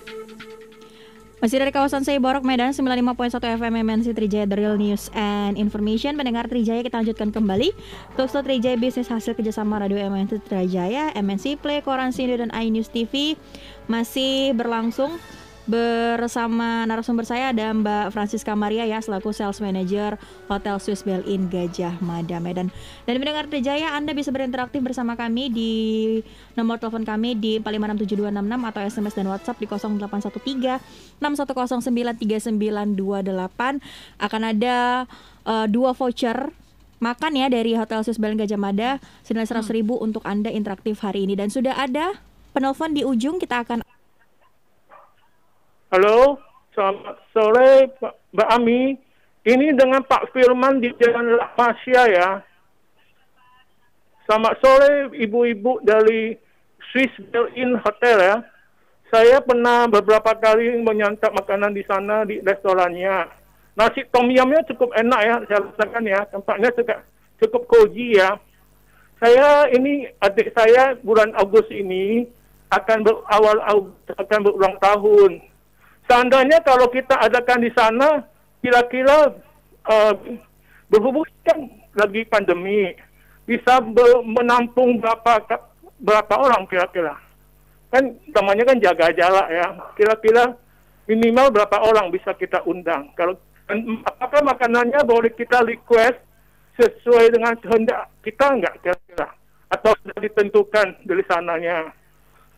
Masih 1.41 1.57
dari 1.57 1.73
kawasan 1.73 2.05
Seiborok 2.05 2.45
Medan 2.45 2.69
95.1 2.69 3.33
FM 3.57 3.73
MNC 3.81 4.13
Trijaya 4.13 4.45
The 4.45 4.61
Real 4.61 4.77
News 4.77 5.09
and 5.17 5.57
Information. 5.57 6.13
Pendengar 6.13 6.45
Trijaya 6.45 6.85
kita 6.85 7.01
lanjutkan 7.01 7.33
kembali. 7.33 7.73
Talkshow 8.13 8.45
Trijaya 8.45 8.77
Bisnis 8.77 9.09
hasil 9.09 9.33
kerjasama 9.33 9.81
Radio 9.81 9.97
MNC 9.97 10.37
Trijaya 10.45 11.09
MNC 11.17 11.57
Play, 11.57 11.81
Koran 11.81 12.13
Sini 12.13 12.37
dan 12.37 12.53
iNews 12.53 12.93
TV 12.93 13.33
Masih 13.89 14.53
berlangsung 14.53 15.17
bersama 15.71 16.83
narasumber 16.83 17.23
saya 17.23 17.55
ada 17.55 17.71
Mbak 17.71 18.11
Francisca 18.11 18.51
Maria 18.59 18.83
ya 18.83 18.99
selaku 18.99 19.31
Sales 19.31 19.63
Manager 19.63 20.19
Hotel 20.51 20.75
Swiss 20.83 21.07
Bell 21.07 21.23
In 21.23 21.47
Gajah 21.47 21.95
Mada 22.03 22.43
Medan. 22.43 22.75
Dan 23.07 23.23
mendengar 23.23 23.47
Trijaya 23.47 23.95
Anda 23.95 24.11
bisa 24.11 24.35
berinteraksi 24.35 24.83
bersama 24.83 25.15
kami 25.15 25.47
di 25.47 25.71
nomor 26.59 26.83
telepon 26.83 27.07
kami 27.07 27.39
di 27.39 27.63
456766 27.63 28.67
atau 28.67 28.81
SMS 28.83 29.13
dan 29.15 29.27
WhatsApp 29.31 29.57
di 29.63 29.67
0813 29.71 31.23
61093928 31.23 33.79
akan 34.19 34.41
ada 34.43 35.07
uh, 35.47 35.65
dua 35.71 35.95
voucher 35.95 36.51
makan 36.99 37.31
ya 37.33 37.47
dari 37.47 37.79
Hotel 37.79 38.03
Swiss 38.03 38.19
Bell 38.19 38.35
In 38.35 38.43
Gajah 38.43 38.59
Mada 38.59 38.99
senilai 39.23 39.47
100 39.47 39.71
ribu 39.71 39.95
untuk 39.97 40.21
Anda 40.27 40.51
interaktif 40.51 40.99
hari 40.99 41.23
ini 41.23 41.39
dan 41.39 41.47
sudah 41.47 41.79
ada 41.79 42.19
penelpon 42.51 42.91
di 42.91 43.07
ujung 43.07 43.39
kita 43.39 43.63
akan 43.63 43.87
Halo, 45.91 46.39
selamat 46.71 47.19
sore 47.35 47.91
Mbak 48.31 48.49
Ami. 48.55 48.95
Ini 49.43 49.75
dengan 49.75 49.99
Pak 50.07 50.31
Firman 50.31 50.79
di 50.79 50.87
Jalan 50.95 51.35
Lakmasia 51.35 52.07
ya. 52.07 52.29
Selamat 54.23 54.55
sore 54.63 55.11
ibu-ibu 55.19 55.83
dari 55.83 56.39
Swiss 56.79 57.11
Built-in 57.27 57.75
Hotel 57.75 58.23
ya. 58.23 58.39
Saya 59.11 59.43
pernah 59.43 59.91
beberapa 59.91 60.31
kali 60.31 60.79
menyantap 60.79 61.35
makanan 61.35 61.75
di 61.75 61.83
sana 61.83 62.23
di 62.23 62.39
restorannya. 62.39 63.27
Nasi 63.75 64.07
tom 64.15 64.31
yumnya 64.31 64.63
cukup 64.71 64.95
enak 64.95 65.21
ya, 65.27 65.35
saya 65.43 65.59
rasakan 65.75 66.07
ya. 66.07 66.23
Tempatnya 66.31 66.71
juga 66.71 67.03
cukup 67.43 67.67
cozy 67.67 68.15
ya. 68.15 68.39
Saya 69.19 69.67
ini 69.67 70.07
adik 70.23 70.55
saya 70.55 70.95
bulan 71.03 71.35
Agustus 71.35 71.75
ini 71.75 72.31
akan 72.71 73.03
berawal 73.03 73.59
akan 74.07 74.39
berulang 74.39 74.79
tahun 74.79 75.50
Seandainya 76.11 76.59
kalau 76.67 76.91
kita 76.91 77.15
adakan 77.23 77.63
di 77.63 77.71
sana, 77.71 78.19
kira-kira 78.59 79.31
uh, 79.87 80.13
berhubung 80.91 81.23
kan 81.47 81.71
lagi 81.95 82.27
pandemi, 82.27 82.91
bisa 83.47 83.79
menampung 84.27 84.99
berapa 84.99 85.39
berapa 86.03 86.35
orang 86.35 86.67
kira-kira? 86.67 87.15
Kan 87.95 88.19
namanya 88.27 88.75
kan 88.75 88.83
jaga 88.83 89.07
jarak 89.15 89.47
ya. 89.55 89.67
Kira-kira 89.95 90.51
minimal 91.07 91.47
berapa 91.47 91.79
orang 91.79 92.11
bisa 92.11 92.35
kita 92.35 92.59
undang? 92.67 93.07
Kalau 93.15 93.39
apakah 94.03 94.43
makanannya 94.43 95.07
boleh 95.07 95.31
kita 95.31 95.63
request 95.63 96.19
sesuai 96.75 97.39
dengan 97.39 97.55
kehendak 97.55 98.11
kita 98.19 98.51
enggak 98.51 98.75
kira-kira? 98.83 99.31
Atau 99.71 99.95
sudah 100.03 100.19
ditentukan 100.19 101.07
dari 101.07 101.23
sananya? 101.23 101.87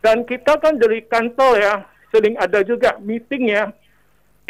Dan 0.02 0.26
kita 0.26 0.58
kan 0.58 0.74
dari 0.74 1.06
kantor 1.06 1.54
ya, 1.62 1.93
sering 2.14 2.38
ada 2.38 2.62
juga 2.62 2.94
meeting 3.02 3.50
ya. 3.50 3.74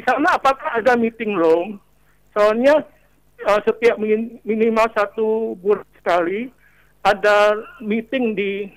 Sana 0.04 0.37
apakah 0.37 0.76
ada 0.76 0.92
meeting 1.00 1.33
room? 1.33 1.80
Soalnya 2.37 2.85
uh, 3.49 3.61
setiap 3.64 3.97
minimal 4.44 4.85
satu 4.92 5.56
bulan 5.56 5.88
sekali 5.97 6.52
ada 7.00 7.56
meeting 7.80 8.37
di 8.37 8.68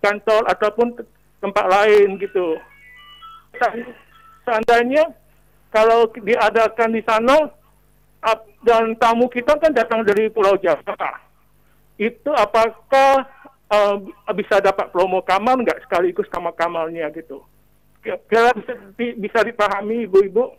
kantor 0.00 0.48
ataupun 0.48 0.96
tempat 1.44 1.66
lain 1.68 2.16
gitu. 2.16 2.56
Seandainya 4.48 5.12
kalau 5.68 6.08
diadakan 6.12 6.96
di 6.96 7.02
sana 7.04 7.50
dan 8.64 8.96
tamu 8.96 9.28
kita 9.28 9.60
kan 9.60 9.72
datang 9.72 10.00
dari 10.00 10.32
Pulau 10.32 10.56
Jawa, 10.56 11.20
itu 12.00 12.30
apakah 12.32 13.28
uh, 13.68 13.96
bisa 14.32 14.60
dapat 14.64 14.88
promo 14.88 15.20
kamar 15.20 15.60
nggak 15.60 15.84
sekaligus 15.84 16.28
sama 16.32 16.54
kamarnya 16.56 17.10
gitu? 17.12 17.44
Kira 18.04 18.52
bisa, 19.16 19.40
dipahami 19.40 20.04
ibu-ibu? 20.04 20.52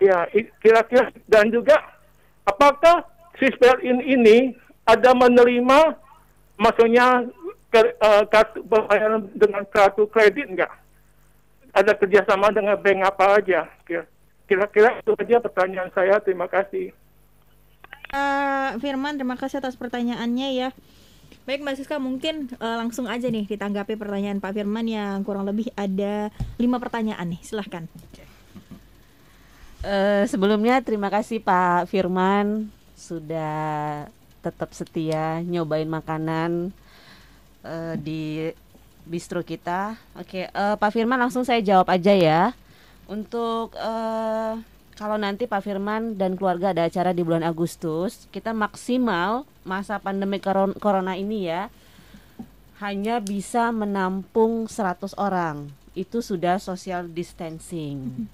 Ya, 0.00 0.28
kira-kira 0.60 1.12
dan 1.28 1.52
juga 1.52 1.76
apakah 2.44 3.04
Sisper 3.36 3.80
in 3.84 4.00
ini 4.00 4.56
ada 4.88 5.12
menerima 5.12 5.96
maksudnya 6.56 7.28
ke, 7.68 7.80
uh, 8.00 8.24
kartu 8.28 8.64
pembayaran 8.64 9.28
dengan 9.36 9.64
kartu 9.68 10.08
kredit 10.08 10.48
enggak? 10.48 10.72
Ada 11.76 11.92
kerjasama 11.92 12.48
dengan 12.52 12.80
bank 12.80 13.04
apa 13.04 13.24
aja? 13.36 13.68
Kira-kira 14.48 14.96
itu 15.00 15.12
aja 15.12 15.36
pertanyaan 15.44 15.92
saya. 15.92 16.16
Terima 16.24 16.48
kasih. 16.48 16.96
Uh, 18.08 18.78
Firman, 18.80 19.20
terima 19.20 19.36
kasih 19.36 19.60
atas 19.60 19.76
pertanyaannya 19.76 20.48
ya. 20.56 20.68
Baik 21.46 21.62
Mbak 21.62 21.76
Siska 21.78 22.02
mungkin 22.02 22.50
uh, 22.58 22.82
langsung 22.82 23.06
aja 23.06 23.30
nih 23.30 23.46
ditanggapi 23.46 23.94
pertanyaan 23.94 24.42
Pak 24.42 24.50
Firman 24.50 24.82
yang 24.90 25.22
kurang 25.22 25.46
lebih 25.46 25.70
ada 25.78 26.34
lima 26.58 26.82
pertanyaan 26.82 27.22
nih 27.22 27.40
silahkan. 27.46 27.86
Uh, 29.86 30.26
sebelumnya 30.26 30.82
terima 30.82 31.06
kasih 31.06 31.38
Pak 31.38 31.86
Firman 31.86 32.66
sudah 32.98 34.10
tetap 34.42 34.74
setia 34.74 35.38
nyobain 35.46 35.86
makanan 35.86 36.74
uh, 37.62 37.94
di 37.94 38.50
bistro 39.06 39.46
kita. 39.46 39.94
Oke, 40.18 40.50
okay, 40.50 40.50
uh, 40.50 40.74
Pak 40.74 40.90
Firman 40.90 41.22
langsung 41.22 41.46
saya 41.46 41.62
jawab 41.62 41.86
aja 41.94 42.10
ya. 42.10 42.42
Untuk 43.06 43.70
uh, 43.78 44.58
kalau 44.96 45.20
nanti 45.20 45.44
Pak 45.44 45.60
Firman 45.60 46.16
dan 46.16 46.40
keluarga 46.40 46.72
ada 46.72 46.88
acara 46.88 47.12
di 47.12 47.20
bulan 47.20 47.44
Agustus, 47.44 48.24
kita 48.32 48.56
maksimal 48.56 49.44
masa 49.60 50.00
pandemi 50.00 50.40
corona 50.80 51.12
ini 51.14 51.52
ya 51.52 51.68
hanya 52.80 53.20
bisa 53.20 53.72
menampung 53.72 54.68
100 54.68 55.16
orang. 55.20 55.68
Itu 55.96 56.20
sudah 56.20 56.60
social 56.60 57.08
distancing. 57.08 58.28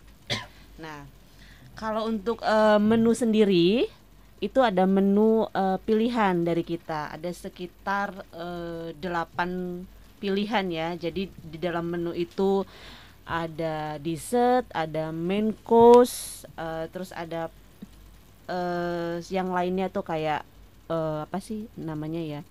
Nah, 0.79 1.07
kalau 1.79 2.11
untuk 2.11 2.43
uh, 2.43 2.79
menu 2.83 3.15
sendiri 3.15 3.87
itu 4.43 4.59
ada 4.59 4.83
menu 4.83 5.47
uh, 5.55 5.79
pilihan 5.87 6.35
dari 6.43 6.67
kita. 6.67 7.15
Ada 7.15 7.31
sekitar 7.31 8.27
uh, 8.35 8.91
eh, 8.91 8.99
8 8.99 10.19
pilihan 10.19 10.67
ya. 10.67 10.89
Jadi 10.99 11.31
di 11.31 11.59
dalam 11.63 11.87
menu 11.87 12.11
itu 12.11 12.67
ada 13.23 13.97
dessert, 14.03 14.67
ada 14.75 15.15
main 15.15 15.55
course, 15.63 16.43
uh, 16.59 16.91
terus 16.91 17.15
ada 17.15 17.49
uh, 18.51 19.23
yang 19.31 19.55
lainnya 19.55 19.89
tuh 19.89 20.03
kayak 20.03 20.43
uh, 20.91 21.25
apa 21.25 21.39
sih 21.39 21.71
namanya 21.79 22.21
ya? 22.21 22.43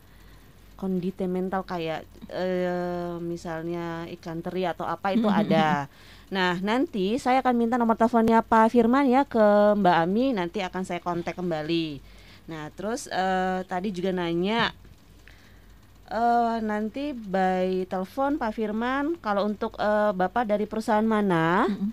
kondite 0.81 1.29
mental 1.29 1.61
kayak 1.61 2.09
uh, 2.33 3.21
misalnya 3.21 4.09
ikan 4.17 4.41
teri 4.41 4.65
atau 4.65 4.89
apa 4.89 5.13
itu 5.13 5.29
ada. 5.29 5.85
Nah, 6.33 6.57
nanti 6.57 7.21
saya 7.21 7.45
akan 7.45 7.53
minta 7.53 7.77
nomor 7.77 7.93
teleponnya 7.93 8.41
Pak 8.41 8.73
Firman 8.73 9.05
ya 9.05 9.21
ke 9.21 9.77
Mbak 9.77 9.97
Ami, 10.01 10.33
nanti 10.33 10.65
akan 10.65 10.81
saya 10.81 10.97
kontak 10.97 11.37
kembali. 11.37 12.01
Nah, 12.49 12.73
terus 12.73 13.05
uh, 13.13 13.61
tadi 13.69 13.93
juga 13.93 14.09
nanya 14.09 14.73
uh, 16.11 16.59
nanti 16.59 17.15
by 17.15 17.87
telepon 17.87 18.35
Pak 18.35 18.51
Firman 18.53 19.15
kalau 19.23 19.47
untuk 19.47 19.79
uh, 19.79 20.11
Bapak 20.11 20.45
dari 20.45 20.67
perusahaan 20.67 21.05
mana 21.05 21.65
mm 21.65 21.73
-hmm. 21.73 21.89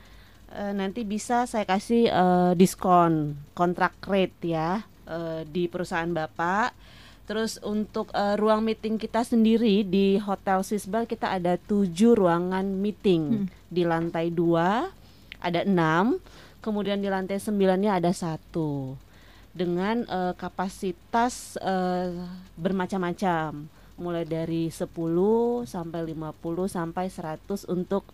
uh, 0.53 0.73
nanti 0.75 1.07
bisa 1.07 1.47
saya 1.47 1.65
kasih 1.65 2.11
uh, 2.11 2.53
diskon 2.59 3.39
kontrak 3.55 3.95
rate 4.05 4.37
ya 4.43 4.83
uh, 5.07 5.47
di 5.47 5.71
perusahaan 5.71 6.11
Bapak. 6.11 6.75
Terus 7.29 7.61
untuk 7.61 8.09
uh, 8.17 8.41
ruang 8.41 8.65
meeting 8.65 8.97
kita 8.97 9.21
sendiri 9.21 9.85
di 9.85 10.17
Hotel 10.17 10.65
Sisbal 10.65 11.05
kita 11.05 11.29
ada 11.37 11.61
tujuh 11.61 12.17
ruangan 12.17 12.65
meeting 12.65 13.45
hmm. 13.45 13.47
di 13.69 13.85
lantai 13.85 14.33
dua 14.33 14.89
ada 15.39 15.61
enam, 15.63 16.17
kemudian 16.65 16.99
di 16.99 17.07
lantai 17.13 17.37
sembilannya 17.37 18.01
ada 18.01 18.11
satu 18.17 18.97
dengan 19.53 20.09
uh, 20.09 20.33
kapasitas 20.41 21.61
uh, 21.61 22.27
bermacam-macam 22.57 23.78
mulai 23.99 24.25
dari 24.25 24.71
10 24.71 24.87
sampai 25.67 26.01
50 26.15 26.39
sampai 26.71 27.07
100 27.11 27.69
untuk 27.69 28.07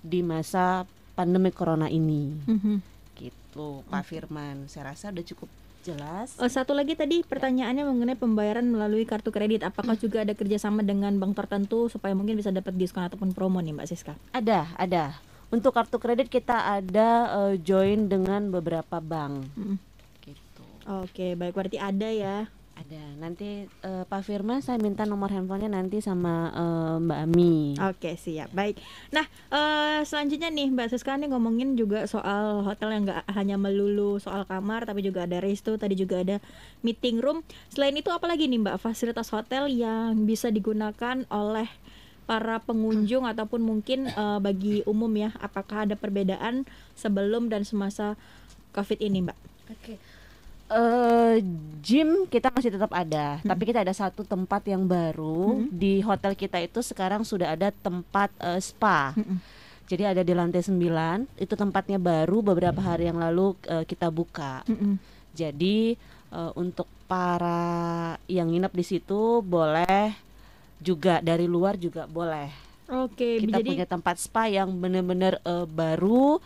di 0.00 0.24
masa 0.24 0.88
pandemi 1.16 1.52
corona 1.52 1.88
ini. 1.88 2.32
Mm-hmm. 2.48 2.76
Gitu, 3.16 3.68
Pak 3.88 4.04
Firman. 4.08 4.68
Saya 4.68 4.92
rasa 4.94 5.12
udah 5.12 5.24
cukup 5.24 5.48
jelas. 5.80 6.36
Oh, 6.36 6.48
satu 6.48 6.76
lagi 6.76 6.92
tadi 6.92 7.24
pertanyaannya 7.24 7.84
mengenai 7.88 8.16
pembayaran 8.16 8.64
melalui 8.68 9.08
kartu 9.08 9.32
kredit. 9.32 9.64
Apakah 9.64 9.96
mm. 9.96 10.00
juga 10.00 10.18
ada 10.24 10.36
kerjasama 10.36 10.84
dengan 10.84 11.16
bank 11.16 11.36
tertentu 11.36 11.88
supaya 11.88 12.12
mungkin 12.12 12.36
bisa 12.36 12.52
dapat 12.52 12.76
diskon 12.76 13.08
ataupun 13.08 13.32
promo 13.32 13.60
nih, 13.64 13.72
Mbak 13.76 13.88
Siska? 13.88 14.14
Ada, 14.32 14.68
ada. 14.76 15.16
Untuk 15.50 15.74
kartu 15.74 15.98
kredit 15.98 16.30
kita 16.30 16.78
ada 16.78 17.08
uh, 17.34 17.54
join 17.58 18.06
dengan 18.06 18.52
beberapa 18.52 19.00
bank. 19.00 19.50
Mm. 19.56 19.76
Gitu. 20.22 20.64
Oke, 21.04 21.34
baik 21.34 21.56
berarti 21.56 21.78
ada 21.80 22.08
ya. 22.08 22.36
Ada. 22.80 23.04
Nanti 23.20 23.68
uh, 23.84 24.08
Pak 24.08 24.24
Firman 24.24 24.64
saya 24.64 24.80
minta 24.80 25.04
nomor 25.04 25.28
handphonenya 25.28 25.68
nanti 25.68 26.00
sama 26.00 26.48
uh, 26.48 26.96
Mbak 26.96 27.20
Ami. 27.28 27.76
Oke, 27.76 28.16
siap. 28.16 28.48
Baik. 28.56 28.80
Nah, 29.12 29.28
uh, 29.52 30.00
selanjutnya 30.00 30.48
nih 30.48 30.72
Mbak 30.72 30.88
Siska 30.96 31.20
nih 31.20 31.28
ngomongin 31.28 31.76
juga 31.76 32.08
soal 32.08 32.64
hotel 32.64 32.96
yang 32.96 33.04
nggak 33.04 33.28
hanya 33.36 33.60
melulu 33.60 34.16
soal 34.16 34.48
kamar 34.48 34.88
tapi 34.88 35.04
juga 35.04 35.28
ada 35.28 35.44
resto, 35.44 35.76
tadi 35.76 35.92
juga 35.92 36.24
ada 36.24 36.40
meeting 36.80 37.20
room. 37.20 37.44
Selain 37.68 37.92
itu 37.92 38.08
apa 38.08 38.24
lagi 38.24 38.48
nih 38.48 38.64
Mbak 38.64 38.80
fasilitas 38.80 39.28
hotel 39.28 39.68
yang 39.68 40.24
bisa 40.24 40.48
digunakan 40.48 41.28
oleh 41.28 41.68
para 42.24 42.62
pengunjung 42.64 43.26
ataupun 43.26 43.58
mungkin 43.58 44.06
eh, 44.06 44.38
bagi 44.38 44.86
umum 44.86 45.10
ya, 45.18 45.34
apakah 45.42 45.82
ada 45.82 45.98
perbedaan 45.98 46.62
sebelum 46.94 47.50
dan 47.50 47.66
semasa 47.66 48.14
COVID 48.70 49.02
ini, 49.02 49.26
Mbak? 49.26 49.38
Oke. 49.74 50.19
Eh, 50.70 51.42
gym 51.82 52.30
kita 52.30 52.54
masih 52.54 52.70
tetap 52.70 52.94
ada, 52.94 53.42
tapi 53.42 53.66
kita 53.66 53.82
ada 53.82 53.90
satu 53.90 54.22
tempat 54.22 54.62
yang 54.70 54.86
baru 54.86 55.66
di 55.66 55.98
hotel 55.98 56.38
kita 56.38 56.62
itu 56.62 56.78
sekarang 56.78 57.26
sudah 57.26 57.58
ada 57.58 57.74
tempat 57.74 58.30
eh, 58.38 58.62
spa. 58.62 59.10
Jadi 59.90 60.06
ada 60.06 60.22
di 60.22 60.30
lantai 60.30 60.62
9, 60.62 61.26
itu 61.42 61.54
tempatnya 61.58 61.98
baru 61.98 62.38
beberapa 62.46 62.78
hari 62.78 63.10
yang 63.10 63.18
lalu 63.18 63.58
eh, 63.66 63.82
kita 63.82 64.14
buka. 64.14 64.62
Mm-mm. 64.70 64.94
Jadi 65.34 65.98
eh, 66.30 66.52
untuk 66.54 66.86
para 67.10 68.14
yang 68.30 68.54
nginep 68.54 68.70
di 68.70 68.84
situ 68.86 69.42
boleh 69.42 70.14
juga 70.78 71.18
dari 71.18 71.50
luar 71.50 71.74
juga 71.74 72.06
boleh. 72.06 72.70
Oke, 72.90 73.42
Kita 73.42 73.58
jadi 73.58 73.70
punya 73.70 73.86
tempat 73.86 74.18
spa 74.18 74.46
yang 74.46 74.70
benar-benar 74.78 75.42
eh, 75.42 75.66
baru, 75.66 76.38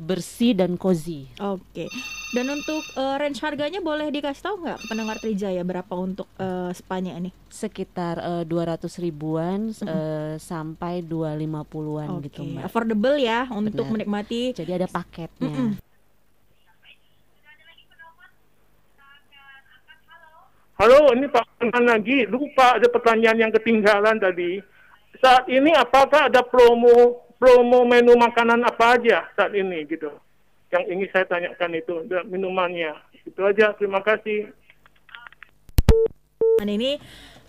bersih 0.00 0.56
dan 0.56 0.80
cozy. 0.80 1.28
Oke. 1.36 1.92
Dan 2.32 2.48
untuk 2.48 2.80
eh, 2.96 3.16
range 3.20 3.44
harganya 3.44 3.84
boleh 3.84 4.08
dikasih 4.08 4.40
tahu 4.40 4.56
nggak 4.64 4.80
pendengar 4.88 5.20
Trijaya 5.20 5.60
berapa 5.60 5.92
untuk 5.92 6.24
eh, 6.40 6.72
spanya 6.72 7.20
ini? 7.20 7.28
sekitar 7.50 8.16
eh, 8.16 8.44
200 8.48 8.86
ribuan 9.02 9.68
eh, 9.68 10.40
sampai 10.40 11.04
250-an 11.04 12.08
Oke, 12.16 12.30
gitu 12.30 12.40
Mbak. 12.46 12.62
affordable 12.64 13.20
ya 13.20 13.44
untuk 13.52 13.84
Benar. 13.84 13.92
menikmati. 14.06 14.56
Jadi 14.56 14.70
ada 14.72 14.88
paketnya. 14.88 15.76
Halo, 20.80 21.12
ini 21.12 21.28
Pak 21.28 21.60
Kenan 21.60 21.84
lagi. 21.92 22.24
Lupa 22.24 22.80
ada 22.80 22.88
pertanyaan 22.88 23.36
yang 23.36 23.52
ketinggalan 23.52 24.16
tadi. 24.16 24.64
Saat 25.20 25.44
ini 25.52 25.76
apakah 25.76 26.32
ada 26.32 26.40
promo 26.40 27.20
promo 27.40 27.88
menu 27.88 28.12
makanan 28.20 28.60
apa 28.68 29.00
aja 29.00 29.24
saat 29.32 29.56
ini 29.56 29.88
gitu? 29.88 30.12
Yang 30.68 30.84
ingin 30.92 31.08
saya 31.08 31.24
tanyakan 31.24 31.72
itu 31.72 31.94
minumannya. 32.28 32.92
Itu 33.24 33.40
aja. 33.42 33.72
Terima 33.74 34.04
kasih. 34.04 34.52
Dan 36.60 36.68
ini 36.68 37.00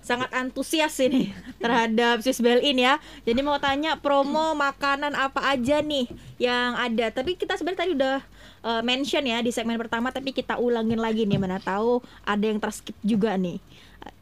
sangat 0.01 0.33
antusias 0.33 0.97
ini 0.97 1.29
terhadap 1.63 2.23
Swiss 2.23 2.39
Bell 2.39 2.63
In 2.63 2.79
ya. 2.79 2.97
Jadi 3.27 3.43
mau 3.43 3.59
tanya 3.59 3.99
promo 3.99 4.55
makanan 4.57 5.13
apa 5.13 5.43
aja 5.51 5.83
nih 5.83 6.09
yang 6.39 6.73
ada. 6.79 7.11
Tapi 7.11 7.35
kita 7.37 7.59
sebenarnya 7.59 7.81
tadi 7.85 7.91
udah 7.93 8.17
uh, 8.65 8.81
mention 8.81 9.27
ya 9.27 9.43
di 9.43 9.53
segmen 9.53 9.77
pertama 9.77 10.09
tapi 10.09 10.33
kita 10.33 10.57
ulangin 10.57 10.97
lagi 10.97 11.27
nih 11.27 11.37
mana 11.37 11.61
tahu 11.61 12.01
ada 12.25 12.41
yang 12.47 12.57
terskip 12.57 12.95
juga 13.03 13.37
nih. 13.37 13.61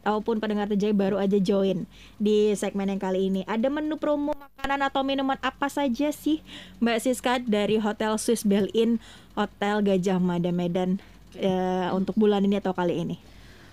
Ataupun 0.00 0.40
pendengar 0.40 0.66
terjaya 0.66 0.96
baru 0.96 1.20
aja 1.20 1.36
join 1.36 1.84
di 2.16 2.56
segmen 2.56 2.88
yang 2.88 3.00
kali 3.00 3.28
ini. 3.28 3.44
Ada 3.44 3.68
menu 3.68 4.00
promo 4.00 4.32
makanan 4.32 4.80
atau 4.88 5.04
minuman 5.04 5.36
apa 5.44 5.68
saja 5.68 6.08
sih 6.08 6.40
Mbak 6.80 6.98
Siska 7.04 7.40
dari 7.44 7.76
Hotel 7.76 8.16
Swiss 8.16 8.44
Bell 8.44 8.72
In 8.72 8.96
Hotel 9.36 9.84
Gajah 9.84 10.16
Mada 10.16 10.50
Medan 10.50 11.00
eh, 11.36 11.88
untuk 11.92 12.16
bulan 12.16 12.44
ini 12.44 12.58
atau 12.58 12.72
kali 12.72 12.96
ini? 12.96 13.16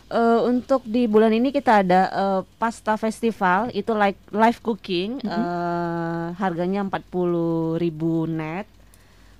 Eh, 0.08 0.40
untuk 0.48 0.88
di 0.88 1.04
bulan 1.04 1.36
ini 1.36 1.52
kita 1.52 1.84
ada 1.84 2.02
eh, 2.08 2.42
pasta 2.56 2.96
festival 2.96 3.68
itu 3.76 3.92
like 3.92 4.16
live 4.32 4.64
cooking 4.64 5.20
eh, 5.20 6.26
harganya 6.40 6.80
40.000 6.88 7.76
net. 8.32 8.68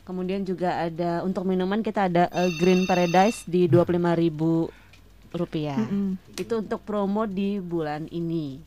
Kemudian 0.03 0.44
juga 0.44 0.88
ada 0.88 1.24
untuk 1.24 1.48
minuman 1.48 1.79
kita 1.79 2.12
ada 2.12 2.27
eh, 2.36 2.51
Green 2.60 2.84
Paradise 2.84 3.48
di 3.48 3.72
25.000 3.72 4.87
rupiah. 5.33 5.77
Mm-mm. 5.77 6.15
Itu 6.35 6.63
untuk 6.63 6.83
promo 6.83 7.27
di 7.27 7.59
bulan 7.59 8.07
ini. 8.11 8.59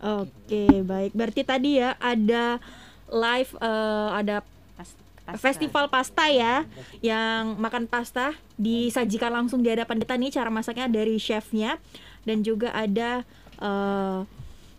Oke, 0.00 0.80
baik. 0.80 1.12
Berarti 1.12 1.42
tadi 1.44 1.76
ya 1.80 1.92
ada 2.00 2.56
live 3.12 3.52
eh, 3.60 4.08
ada 4.16 4.40
pasta. 4.76 5.36
festival 5.36 5.84
pasta 5.92 6.24
ya, 6.32 6.64
yang 7.04 7.60
makan 7.60 7.84
pasta 7.84 8.32
disajikan 8.56 9.32
langsung 9.32 9.60
di 9.60 9.68
hadapan 9.68 10.00
kita 10.00 10.14
nih 10.16 10.32
cara 10.32 10.48
masaknya 10.48 10.88
dari 10.88 11.20
chefnya 11.20 11.76
dan 12.24 12.40
juga 12.40 12.72
ada 12.72 13.24
eh, 13.60 14.18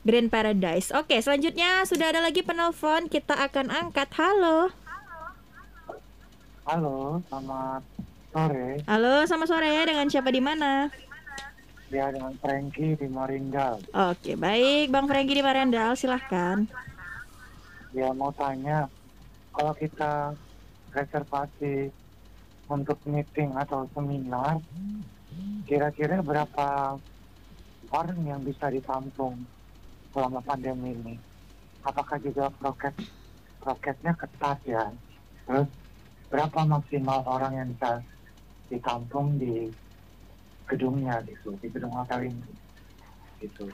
Grand 0.01 0.29
Paradise. 0.33 0.89
Oke, 0.97 1.21
selanjutnya 1.21 1.85
sudah 1.85 2.09
ada 2.09 2.25
lagi 2.25 2.41
penelpon, 2.41 3.05
kita 3.05 3.37
akan 3.37 3.69
angkat. 3.69 4.09
Halo. 4.17 4.73
Halo, 6.65 7.21
selamat 7.29 8.10
sore. 8.31 8.79
Halo, 8.87 9.27
selamat 9.27 9.47
sore. 9.51 9.75
Dengan 9.83 10.07
siapa 10.07 10.31
di 10.31 10.41
mana? 10.41 10.87
Ya 11.91 12.07
dengan 12.07 12.31
Frankie 12.39 12.95
di 12.95 13.07
Marindal. 13.11 13.83
Oke, 13.91 14.39
baik. 14.39 14.87
Bang 14.95 15.11
Franky 15.11 15.35
di 15.35 15.43
Marendal, 15.43 15.99
silahkan. 15.99 16.63
Ya 17.91 18.07
mau 18.15 18.31
tanya, 18.31 18.87
kalau 19.51 19.75
kita 19.75 20.31
reservasi 20.95 21.91
untuk 22.71 22.95
meeting 23.03 23.51
atau 23.59 23.83
seminar, 23.91 24.63
kira-kira 25.67 26.23
berapa 26.23 26.95
orang 27.91 28.19
yang 28.23 28.39
bisa 28.47 28.71
ditampung 28.71 29.43
selama 30.15 30.39
pandemi 30.39 30.95
ini? 30.95 31.15
Apakah 31.83 32.15
juga 32.23 32.47
prokes 32.55 32.95
prokesnya 33.59 34.15
ketat 34.15 34.63
ya? 34.63 34.87
Terus 35.43 35.67
berapa 36.31 36.63
maksimal 36.63 37.27
orang 37.27 37.59
yang 37.59 37.67
bisa 37.75 37.99
ditampung 38.71 39.35
di 39.35 39.67
gedungnya 40.71 41.19
gitu, 41.27 41.51
di 41.59 41.67
gedung 41.67 41.91
hotel 41.91 42.31
ini? 42.31 42.51
Gitu. 43.43 43.67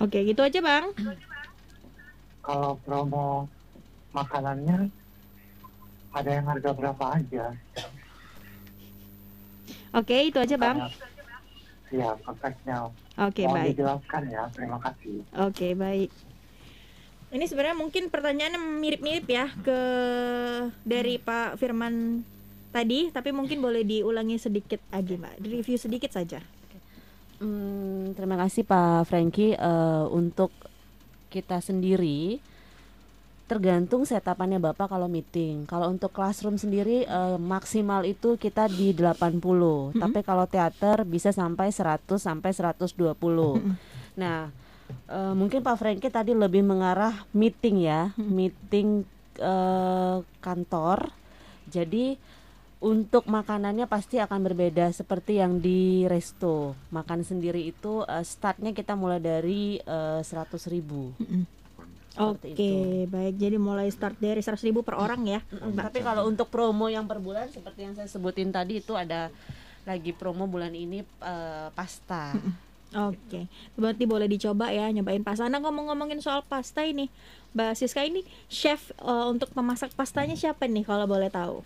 Oke, 0.00 0.24
gitu 0.24 0.40
aja, 0.40 0.60
Bang. 0.64 0.96
kalau 2.46 2.78
promo 2.86 3.50
makanannya 4.14 4.86
ada 6.14 6.30
yang 6.30 6.46
harga 6.46 6.70
berapa 6.72 7.04
aja? 7.20 7.52
Oke, 9.92 10.30
itu 10.30 10.38
aja, 10.40 10.56
Bang. 10.56 10.88
Iya, 11.90 12.14
perfectnya. 12.22 12.92
Oke, 13.18 13.42
baik. 13.48 13.76
dijelaskan 13.76 14.22
ya. 14.30 14.42
Terima 14.52 14.78
kasih. 14.78 15.24
Oke, 15.42 15.74
baik. 15.74 16.10
Ini 17.26 17.44
sebenarnya 17.50 17.76
mungkin 17.76 18.06
pertanyaannya 18.06 18.60
mirip-mirip 18.78 19.26
ya 19.26 19.50
ke 19.60 19.80
dari 20.86 21.18
Pak 21.18 21.58
Firman 21.58 22.22
tadi, 22.76 23.08
tapi 23.08 23.32
mungkin 23.32 23.64
boleh 23.64 23.80
diulangi 23.88 24.36
sedikit 24.36 24.84
lagi, 24.92 25.16
Mbak. 25.16 25.40
Review 25.40 25.80
sedikit 25.80 26.12
saja. 26.12 26.44
Hmm, 27.36 28.16
terima 28.16 28.40
kasih 28.40 28.64
Pak 28.64 29.12
Franky 29.12 29.52
Eh, 29.52 30.04
untuk 30.08 30.52
kita 31.28 31.60
sendiri 31.60 32.40
tergantung 33.46 34.02
setapannya 34.02 34.58
Bapak 34.58 34.90
kalau 34.90 35.06
meeting. 35.06 35.68
Kalau 35.70 35.92
untuk 35.92 36.10
classroom 36.10 36.58
sendiri 36.58 37.06
eh, 37.06 37.38
maksimal 37.38 38.02
itu 38.08 38.34
kita 38.40 38.66
di 38.66 38.90
80. 38.96 39.94
Tapi 39.94 40.20
kalau 40.24 40.48
teater 40.48 41.06
bisa 41.06 41.30
sampai 41.30 41.70
100 41.70 42.18
sampai 42.18 42.50
120. 42.50 42.96
Nah, 44.16 44.48
eh, 45.12 45.34
mungkin 45.36 45.60
Pak 45.60 45.76
Franky 45.76 46.08
tadi 46.08 46.32
lebih 46.32 46.64
mengarah 46.64 47.28
meeting 47.36 47.84
ya, 47.84 48.10
meeting 48.16 49.04
eh, 49.38 50.16
kantor. 50.40 51.12
Jadi 51.68 52.16
untuk 52.76 53.24
makanannya 53.24 53.88
pasti 53.88 54.20
akan 54.20 54.40
berbeda 54.44 54.92
seperti 54.92 55.40
yang 55.40 55.58
di 55.64 56.04
resto. 56.04 56.76
Makan 56.92 57.24
sendiri 57.24 57.64
itu 57.64 58.04
eh, 58.04 58.24
startnya 58.24 58.76
kita 58.76 58.92
mulai 58.92 59.20
dari 59.20 59.80
eh, 59.80 60.20
100.000 60.20 60.72
ribu. 60.72 61.16
Oke, 62.16 62.52
Seperti 62.52 62.68
baik. 63.08 63.34
Jadi 63.36 63.56
mulai 63.60 63.88
start 63.92 64.16
dari 64.20 64.40
100.000 64.40 64.60
ribu 64.72 64.80
per 64.84 64.96
orang 64.96 65.24
ya. 65.24 65.40
Tapi 65.52 66.00
kalau 66.00 66.28
untuk 66.28 66.48
promo 66.48 66.88
yang 66.88 67.04
per 67.04 67.20
bulan 67.20 67.48
seperti 67.48 67.84
yang 67.84 67.94
saya 67.96 68.08
sebutin 68.08 68.52
tadi 68.52 68.80
itu 68.80 68.96
ada 68.96 69.28
lagi 69.88 70.12
promo 70.12 70.44
bulan 70.44 70.72
ini 70.72 71.00
eh, 71.04 71.68
pasta. 71.72 72.36
Oke, 72.96 73.50
berarti 73.74 74.08
boleh 74.08 74.30
dicoba 74.30 74.72
ya 74.72 74.88
nyobain 74.88 75.20
pasta. 75.20 75.50
Nah 75.50 75.60
ngomong-ngomongin 75.60 76.22
soal 76.22 76.40
pasta 76.46 76.86
ini, 76.86 77.10
Mbak 77.52 77.72
Siska 77.76 78.04
ini 78.04 78.24
chef 78.48 78.92
eh, 78.96 79.26
untuk 79.28 79.52
memasak 79.52 79.92
pastanya 79.92 80.36
siapa 80.36 80.64
nih 80.68 80.84
kalau 80.84 81.04
boleh 81.04 81.28
tahu? 81.28 81.60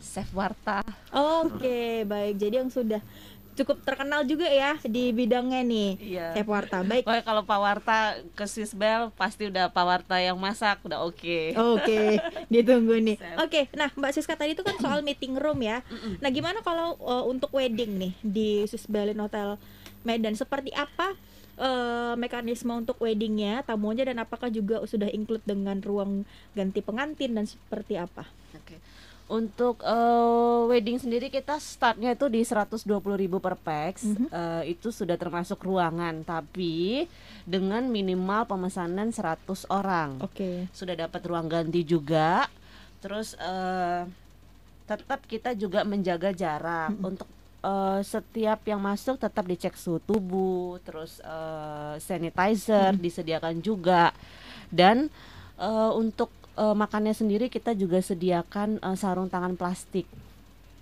Chef 0.00 0.28
Warta. 0.32 0.80
Oke, 1.12 2.02
baik. 2.04 2.34
Jadi 2.36 2.54
yang 2.56 2.68
sudah 2.68 3.00
cukup 3.50 3.82
terkenal 3.84 4.24
juga 4.24 4.48
ya 4.48 4.78
di 4.80 5.12
bidangnya 5.12 5.60
nih, 5.60 5.90
Iya. 6.00 6.26
Chef 6.32 6.48
Warta. 6.48 6.80
Baik. 6.80 7.04
Pokoknya 7.04 7.24
kalau 7.24 7.42
Pak 7.44 7.60
Warta 7.60 7.98
ke 8.32 8.44
Swiss 8.48 8.72
Bell 8.72 9.12
pasti 9.12 9.46
udah 9.46 9.68
Pak 9.68 9.84
Warta 9.84 10.16
yang 10.16 10.40
masak 10.40 10.80
udah 10.80 11.04
oke. 11.04 11.52
Oke, 11.52 12.16
ditunggu 12.52 12.96
nih. 12.96 13.16
Oke, 13.36 13.68
nah 13.76 13.92
Mbak 13.92 14.12
Siska 14.16 14.32
tadi 14.32 14.56
itu 14.56 14.64
kan 14.64 14.80
soal 14.80 15.04
meeting 15.04 15.36
room 15.36 15.60
ya. 15.60 15.84
Nah 16.18 16.30
gimana 16.32 16.64
kalau 16.64 16.96
uh, 17.00 17.24
untuk 17.28 17.52
wedding 17.52 18.00
nih 18.00 18.12
di 18.24 18.48
Swiss 18.64 18.88
Berlin 18.88 19.20
Hotel 19.20 19.60
Medan? 20.00 20.32
Seperti 20.32 20.72
apa 20.72 21.12
uh, 21.60 22.14
mekanisme 22.16 22.72
untuk 22.72 22.96
weddingnya, 22.96 23.60
tamunya 23.60 24.08
dan 24.08 24.24
apakah 24.24 24.48
juga 24.48 24.80
sudah 24.88 25.12
include 25.12 25.44
dengan 25.44 25.76
ruang 25.84 26.24
ganti 26.56 26.80
pengantin 26.80 27.36
dan 27.36 27.44
seperti 27.44 28.00
apa? 28.00 28.24
Untuk 29.30 29.86
eh, 29.86 30.60
wedding 30.66 30.98
sendiri 30.98 31.30
kita 31.30 31.54
startnya 31.62 32.18
itu 32.18 32.26
di 32.26 32.42
120.000 32.42 32.82
per 33.38 33.54
pax. 33.54 34.02
Eh, 34.02 34.74
itu 34.74 34.90
sudah 34.90 35.14
termasuk 35.14 35.62
ruangan, 35.62 36.26
tapi 36.26 37.06
dengan 37.46 37.86
minimal 37.86 38.50
pemesanan 38.50 39.14
100 39.14 39.70
orang. 39.70 40.18
Oke. 40.18 40.66
Sudah 40.74 40.98
dapat 40.98 41.22
ruang 41.30 41.46
ganti 41.46 41.86
juga. 41.86 42.50
Terus 42.98 43.38
eh, 43.38 44.02
tetap 44.90 45.22
kita 45.30 45.54
juga 45.54 45.86
menjaga 45.86 46.34
jarak 46.34 46.90
untuk 46.98 47.30
eh, 47.62 48.00
setiap 48.02 48.66
yang 48.66 48.82
masuk 48.82 49.14
tetap 49.14 49.46
dicek 49.46 49.78
suhu 49.78 50.02
tubuh, 50.02 50.82
terus 50.82 51.22
eh, 51.22 52.02
sanitizer 52.02 52.98
disediakan 52.98 53.62
juga. 53.62 54.10
Dan 54.74 55.06
eh, 55.54 55.92
untuk 55.94 56.34
eh, 56.60 56.74
makannya 56.76 57.16
sendiri 57.16 57.48
kita 57.48 57.72
juga 57.72 58.04
sediakan 58.04 58.84
eh, 58.84 58.96
sarung 59.00 59.32
tangan 59.32 59.56
plastik. 59.56 60.04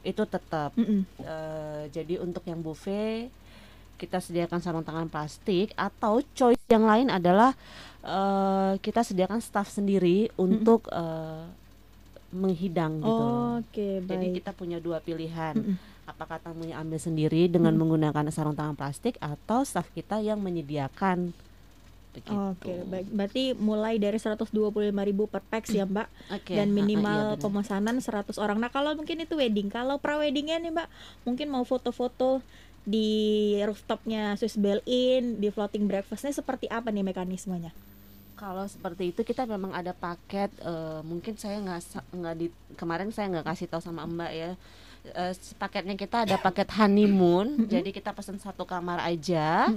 Itu 0.02 0.26
tetap. 0.26 0.74
Mm-mm. 0.74 1.06
Eh, 1.22 1.82
jadi 1.94 2.18
untuk 2.18 2.42
yang 2.50 2.58
buffet 2.58 3.30
kita 3.98 4.22
sediakan 4.22 4.62
sarung 4.62 4.86
tangan 4.86 5.10
plastik 5.10 5.74
atau 5.74 6.22
choice 6.34 6.62
yang 6.70 6.86
lain 6.86 7.10
adalah 7.10 7.54
eh, 8.02 8.72
kita 8.78 9.02
sediakan 9.02 9.42
staff 9.42 9.70
sendiri 9.70 10.30
untuk 10.38 10.86
eh, 10.90 11.46
menghidang 12.28 13.00
gitu. 13.00 13.08
loh. 13.08 13.58
Oke, 13.58 14.04
Jadi 14.04 14.26
baik. 14.30 14.36
kita 14.42 14.50
punya 14.54 14.78
dua 14.78 15.00
pilihan. 15.00 15.56
Mm-mm. 15.56 15.76
Apakah 16.08 16.40
tamunya 16.40 16.80
ambil 16.80 16.96
sendiri 16.96 17.52
dengan 17.52 17.76
menggunakan 17.76 18.32
sarung 18.32 18.56
tangan 18.56 18.72
plastik 18.72 19.20
atau 19.20 19.60
staff 19.66 19.92
kita 19.92 20.20
yang 20.24 20.40
menyediakan. 20.40 21.36
Begitu. 22.14 22.32
Oke, 22.34 22.74
baik. 22.88 23.06
Berarti 23.12 23.42
mulai 23.54 24.00
dari 24.00 24.16
125.000 24.16 24.52
per 25.28 25.42
pax 25.44 25.64
ya, 25.70 25.84
Mbak. 25.84 26.08
Oke, 26.40 26.52
Dan 26.56 26.68
ah, 26.68 26.72
ah, 26.72 26.76
minimal 26.76 27.20
iya 27.36 27.40
pemesanan 27.40 27.96
100 28.00 28.36
orang. 28.40 28.58
Nah, 28.58 28.70
kalau 28.72 28.96
mungkin 28.96 29.22
itu 29.22 29.34
wedding, 29.36 29.68
kalau 29.68 30.00
pra-weddingnya 30.00 30.58
nih, 30.58 30.72
Mbak, 30.72 30.88
mungkin 31.28 31.46
mau 31.52 31.62
foto-foto 31.62 32.40
di 32.88 33.08
rooftopnya 33.60 34.32
Swiss 34.40 34.56
Bell 34.56 34.80
Inn, 34.88 35.36
di 35.36 35.52
floating 35.52 35.84
breakfastnya 35.84 36.32
seperti 36.32 36.72
apa 36.72 36.88
nih 36.88 37.04
mekanismenya? 37.04 37.76
Kalau 38.38 38.64
seperti 38.64 39.12
itu 39.12 39.20
kita 39.26 39.44
memang 39.44 39.74
ada 39.74 39.92
paket. 39.92 40.48
eh, 40.62 41.00
mungkin 41.04 41.34
saya 41.36 41.58
nggak 41.60 41.80
nggak 42.16 42.34
di 42.38 42.46
kemarin 42.78 43.10
saya 43.12 43.28
nggak 43.34 43.46
kasih 43.50 43.66
tahu 43.68 43.82
sama 43.82 44.08
Mbak 44.08 44.32
ya. 44.32 44.50
Eh, 45.04 45.32
paketnya 45.58 45.94
kita 45.98 46.24
ada 46.24 46.40
paket 46.40 46.70
honeymoon. 46.78 47.68
Jadi 47.68 47.90
kita 47.92 48.14
pesan 48.16 48.40
satu 48.40 48.64
kamar 48.64 49.04
aja. 49.04 49.68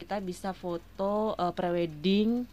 Kita 0.00 0.16
bisa 0.24 0.56
foto 0.56 1.36
eh, 1.36 1.52
prewedding 1.52 2.48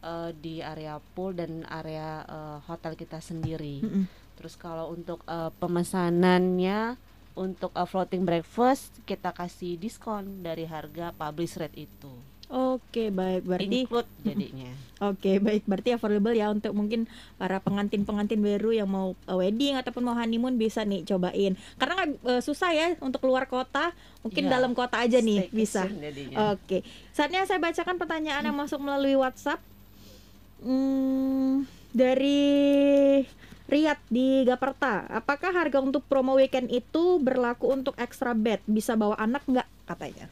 eh, 0.00 0.30
di 0.32 0.64
area 0.64 0.96
pool 0.96 1.36
dan 1.36 1.68
area 1.68 2.24
eh, 2.24 2.58
hotel 2.64 2.96
kita 2.96 3.20
sendiri. 3.20 3.84
Mm-mm. 3.84 4.04
Terus 4.40 4.56
kalau 4.56 4.96
untuk 4.96 5.20
eh, 5.28 5.52
pemesanannya 5.60 6.96
untuk 7.36 7.76
eh, 7.76 7.84
floating 7.84 8.24
breakfast 8.24 8.96
kita 9.04 9.36
kasih 9.36 9.76
diskon 9.76 10.40
dari 10.40 10.64
harga 10.64 11.12
publish 11.12 11.60
rate 11.60 11.76
itu. 11.84 12.39
Oke, 12.50 13.14
baik. 13.14 13.46
Berarti 13.46 13.86
Include 13.86 14.10
jadinya. 14.26 14.70
Oke, 15.14 15.38
baik. 15.38 15.62
Berarti 15.70 15.94
affordable 15.94 16.34
ya 16.34 16.50
untuk 16.50 16.74
mungkin 16.74 17.06
para 17.38 17.62
pengantin-pengantin 17.62 18.42
baru 18.42 18.74
yang 18.74 18.90
mau 18.90 19.14
uh, 19.30 19.38
wedding 19.38 19.78
ataupun 19.78 20.02
mau 20.02 20.18
honeymoon 20.18 20.58
bisa 20.58 20.82
nih 20.82 21.06
cobain. 21.06 21.54
Karena 21.78 21.94
nggak, 21.94 22.10
uh, 22.26 22.42
susah 22.42 22.74
ya 22.74 22.98
untuk 22.98 23.22
keluar 23.22 23.46
kota, 23.46 23.94
mungkin 24.26 24.50
Iya. 24.50 24.58
dalam 24.58 24.74
kota 24.74 24.98
aja 24.98 25.22
nih 25.22 25.46
bisa. 25.54 25.86
jadinya. 25.86 26.58
Oke. 26.58 26.82
Saatnya 27.14 27.46
saya 27.46 27.62
bacakan 27.62 27.96
pertanyaan 27.96 28.42
yang 28.42 28.58
masuk 28.58 28.82
melalui 28.82 29.14
WhatsApp. 29.14 29.62
Hmm, 30.60 31.64
dari 31.94 32.42
Riyad 33.70 34.02
di 34.10 34.42
Gaperta, 34.42 35.06
apakah 35.06 35.54
harga 35.54 35.78
untuk 35.78 36.02
promo 36.10 36.34
weekend 36.34 36.66
itu 36.74 37.22
berlaku 37.22 37.70
untuk 37.70 37.94
extra 37.94 38.34
bed? 38.34 38.58
Bisa 38.66 38.98
bawa 38.98 39.14
anak 39.16 39.46
nggak 39.46 39.68
katanya? 39.86 40.26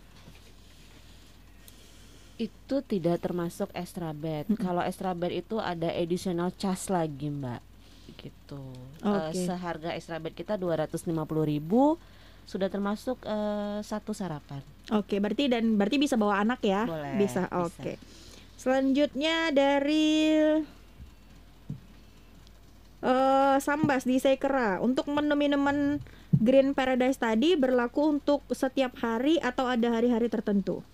Itu 2.39 2.77
tidak 2.87 3.19
termasuk 3.19 3.67
extra 3.75 4.15
bed. 4.15 4.47
Kalau 4.63 4.81
extra 4.81 5.11
bed 5.13 5.43
itu 5.43 5.59
ada 5.59 5.91
additional 5.91 6.55
charge 6.55 6.87
lagi, 6.89 7.29
Mbak. 7.29 7.61
Gitu. 8.15 8.63
Eh, 9.03 9.11
Oke. 9.11 9.43
seharga 9.43 9.93
extra 9.99 10.23
bed 10.23 10.39
kita 10.39 10.55
250.000 10.55 11.03
sudah 12.49 12.69
termasuk 12.71 13.21
eh, 13.27 13.83
satu 13.83 14.15
sarapan. 14.15 14.63
Oke, 14.95 15.21
berarti 15.21 15.53
dan 15.53 15.77
berarti 15.77 15.99
bisa 16.01 16.17
bawa 16.17 16.41
anak 16.41 16.65
ya? 16.65 16.87
Boleh, 16.89 17.19
Bisa. 17.21 17.45
Oke. 17.53 18.01
Selanjutnya 18.57 19.53
dari 19.53 20.31
eh 22.99 23.57
Sambas 23.61 24.07
di 24.07 24.19
Sekera. 24.23 24.79
Untuk 24.81 25.11
menu 25.11 25.35
minuman 25.35 26.01
Green 26.35 26.73
Paradise 26.73 27.19
tadi 27.19 27.59
berlaku 27.59 28.19
untuk 28.19 28.47
setiap 28.55 28.95
hari 29.03 29.43
atau 29.43 29.67
ada 29.67 29.91
hari-hari 29.93 30.31
tertentu? 30.31 30.87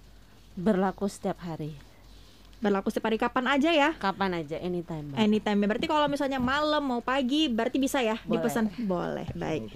Berlaku 0.54 1.10
setiap 1.10 1.42
hari. 1.42 1.74
Berlaku 2.62 2.88
setiap 2.88 3.10
hari 3.10 3.18
kapan 3.18 3.44
aja 3.50 3.70
ya? 3.74 3.90
Kapan 3.98 4.40
aja 4.40 4.56
anytime, 4.62 5.10
Mbak. 5.10 5.18
Anytime. 5.18 5.58
Berarti 5.66 5.86
kalau 5.90 6.06
misalnya 6.06 6.38
malam 6.38 6.80
mau 6.80 7.02
pagi 7.02 7.50
berarti 7.50 7.76
bisa 7.82 8.00
ya 8.00 8.16
Boleh. 8.24 8.40
dipesan? 8.40 8.64
Boleh. 8.86 9.26
Baik. 9.34 9.74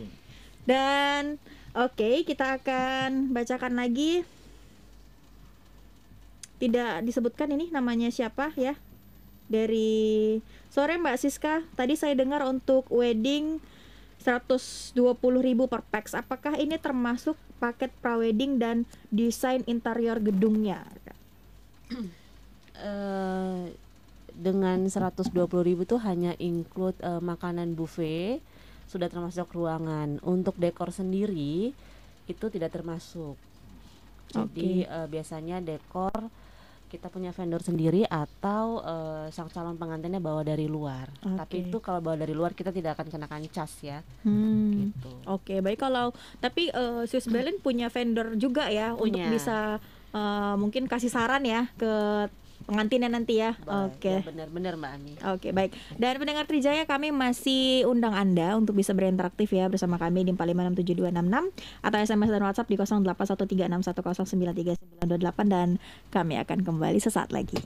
Dan 0.64 1.36
oke, 1.74 2.22
kita 2.24 2.62
akan 2.62 3.34
bacakan 3.34 3.74
lagi. 3.76 4.22
Tidak 6.58 7.02
disebutkan 7.06 7.50
ini 7.54 7.70
namanya 7.74 8.10
siapa 8.10 8.54
ya? 8.54 8.78
Dari 9.50 10.38
sore 10.70 10.96
Mbak 11.00 11.18
Siska, 11.18 11.66
tadi 11.74 11.98
saya 11.98 12.14
dengar 12.14 12.44
untuk 12.46 12.86
wedding 12.92 13.58
120.000 14.22 14.94
per 15.70 15.82
pax. 15.86 16.14
Apakah 16.14 16.58
ini 16.58 16.76
termasuk 16.76 17.38
paket 17.62 17.94
prawedding 18.02 18.58
dan 18.58 18.86
desain 19.10 19.62
interior 19.70 20.18
gedungnya? 20.18 20.82
eh 22.78 23.72
dengan 24.38 24.86
120.000 24.86 25.34
tuh 25.82 26.00
hanya 26.06 26.32
include 26.38 26.94
eh, 27.02 27.18
makanan 27.18 27.74
buffet, 27.74 28.38
sudah 28.86 29.10
termasuk 29.10 29.50
ruangan. 29.50 30.22
Untuk 30.22 30.54
dekor 30.54 30.94
sendiri 30.94 31.74
itu 32.30 32.46
tidak 32.46 32.70
termasuk. 32.70 33.34
Jadi 34.30 34.86
eh, 34.86 35.06
biasanya 35.10 35.58
dekor 35.58 36.30
kita 36.88 37.12
punya 37.12 37.30
vendor 37.30 37.60
sendiri 37.60 38.08
atau 38.08 38.80
eh, 38.80 39.26
sang 39.30 39.52
calon 39.52 39.76
pengantinnya 39.76 40.18
bawa 40.18 40.40
dari 40.42 40.64
luar. 40.66 41.12
Tapi 41.20 41.62
Oke. 41.62 41.66
itu 41.68 41.78
kalau 41.84 42.00
bawa 42.00 42.16
dari 42.16 42.32
luar 42.32 42.56
kita 42.56 42.72
tidak 42.72 42.96
akan 42.96 43.12
kenakan 43.12 43.44
cas 43.52 43.72
ya. 43.84 44.00
Hmm. 44.24 44.90
Gitu. 44.90 45.12
Oke, 45.28 45.60
baik 45.60 45.78
kalau 45.78 46.16
tapi 46.40 46.72
eh, 46.72 47.02
Swiss 47.04 47.28
Berlin 47.28 47.60
punya 47.60 47.92
vendor 47.92 48.34
juga 48.40 48.72
ya 48.72 48.96
untuk 48.96 49.14
Punya. 49.20 49.28
bisa 49.28 49.78
eh, 50.16 50.54
mungkin 50.56 50.88
kasih 50.88 51.12
saran 51.12 51.44
ya 51.44 51.68
ke 51.76 51.92
pengantinnya 52.68 53.08
nanti 53.08 53.40
ya. 53.40 53.56
Boleh. 53.64 53.88
Oke. 53.88 54.20
Ya, 54.20 54.28
benar-benar 54.28 54.76
Mbak 54.76 54.92
Ani. 54.92 55.16
Oke, 55.32 55.56
baik. 55.56 55.72
Dan 55.96 56.20
pendengar 56.20 56.44
Trijaya 56.44 56.84
kami 56.84 57.08
masih 57.08 57.88
undang 57.88 58.12
Anda 58.12 58.60
untuk 58.60 58.76
bisa 58.76 58.92
berinteraktif 58.92 59.48
ya 59.56 59.72
bersama 59.72 59.96
kami 59.96 60.28
di 60.28 60.36
4567266 60.36 61.48
atau 61.80 61.98
SMS 61.98 62.28
dan 62.28 62.42
WhatsApp 62.44 62.68
di 62.68 62.76
081361093928 62.76 65.48
dan 65.48 65.80
kami 66.12 66.36
akan 66.36 66.58
kembali 66.60 67.00
sesaat 67.00 67.32
lagi. 67.32 67.56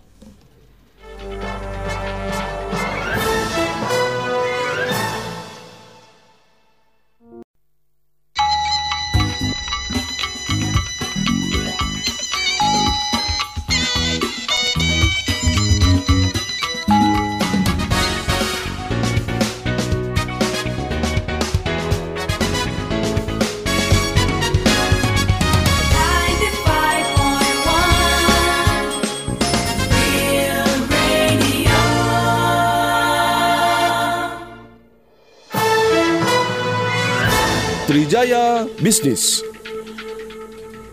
Trijaya 38.13 38.69
Bisnis. 38.85 39.41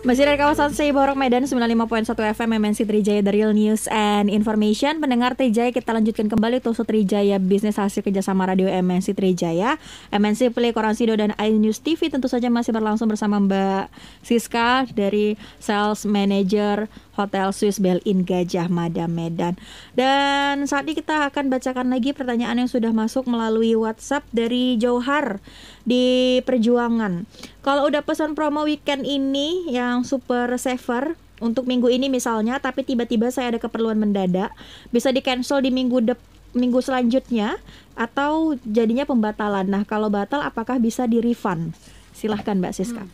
Masih 0.08 0.24
dari 0.24 0.40
kawasan 0.40 0.72
Seiborok 0.72 1.12
Medan 1.20 1.44
95.1 1.44 2.16
FM 2.16 2.50
MNC 2.56 2.88
Trijaya 2.88 3.20
The 3.20 3.28
Real 3.36 3.52
News 3.52 3.84
and 3.92 4.32
Information 4.32 5.04
Pendengar 5.04 5.36
Trijaya 5.36 5.68
kita 5.68 5.92
lanjutkan 5.92 6.32
kembali 6.32 6.64
Tusuk 6.64 6.88
Trijaya 6.88 7.36
Bisnis 7.36 7.76
hasil 7.76 8.00
kerjasama 8.00 8.48
radio 8.48 8.72
MNC 8.72 9.12
Trijaya 9.12 9.76
MNC 10.08 10.56
Play 10.56 10.72
Koran 10.72 10.96
Sido 10.96 11.12
dan 11.12 11.36
iNews 11.36 11.84
TV 11.84 12.08
Tentu 12.08 12.32
saja 12.32 12.48
masih 12.48 12.72
berlangsung 12.72 13.12
bersama 13.12 13.36
Mbak 13.36 13.92
Siska 14.24 14.88
Dari 14.88 15.36
Sales 15.60 16.08
Manager 16.08 16.88
Hotel 17.20 17.52
Swiss 17.52 17.76
Bell 17.76 18.00
in 18.08 18.24
Gajah 18.24 18.72
Mada 18.72 19.04
Medan. 19.04 19.60
Dan 19.92 20.64
saat 20.64 20.88
ini 20.88 20.96
kita 20.96 21.28
akan 21.28 21.52
bacakan 21.52 21.92
lagi 21.92 22.16
pertanyaan 22.16 22.64
yang 22.64 22.70
sudah 22.70 22.96
masuk 22.96 23.28
melalui 23.28 23.76
WhatsApp 23.76 24.24
dari 24.32 24.80
Johar 24.80 25.44
di 25.84 26.40
Perjuangan. 26.48 27.28
Kalau 27.60 27.84
udah 27.84 28.00
pesan 28.00 28.32
promo 28.32 28.64
weekend 28.64 29.04
ini 29.04 29.68
yang 29.68 30.08
super 30.08 30.48
saver 30.56 31.20
untuk 31.44 31.68
minggu 31.68 31.92
ini 31.92 32.08
misalnya, 32.08 32.56
tapi 32.60 32.84
tiba-tiba 32.84 33.28
saya 33.28 33.52
ada 33.52 33.60
keperluan 33.60 34.00
mendadak, 34.00 34.52
bisa 34.88 35.12
di 35.12 35.20
cancel 35.20 35.60
di 35.60 35.68
minggu 35.68 36.00
depan 36.08 36.28
minggu 36.50 36.82
selanjutnya 36.82 37.58
atau 37.94 38.58
jadinya 38.66 39.06
pembatalan. 39.06 39.66
Nah, 39.70 39.86
kalau 39.86 40.10
batal 40.10 40.42
apakah 40.42 40.82
bisa 40.82 41.06
di 41.06 41.22
refund? 41.22 41.76
Silahkan 42.10 42.58
Mbak 42.58 42.74
Siska. 42.74 43.04
Hmm. 43.06 43.12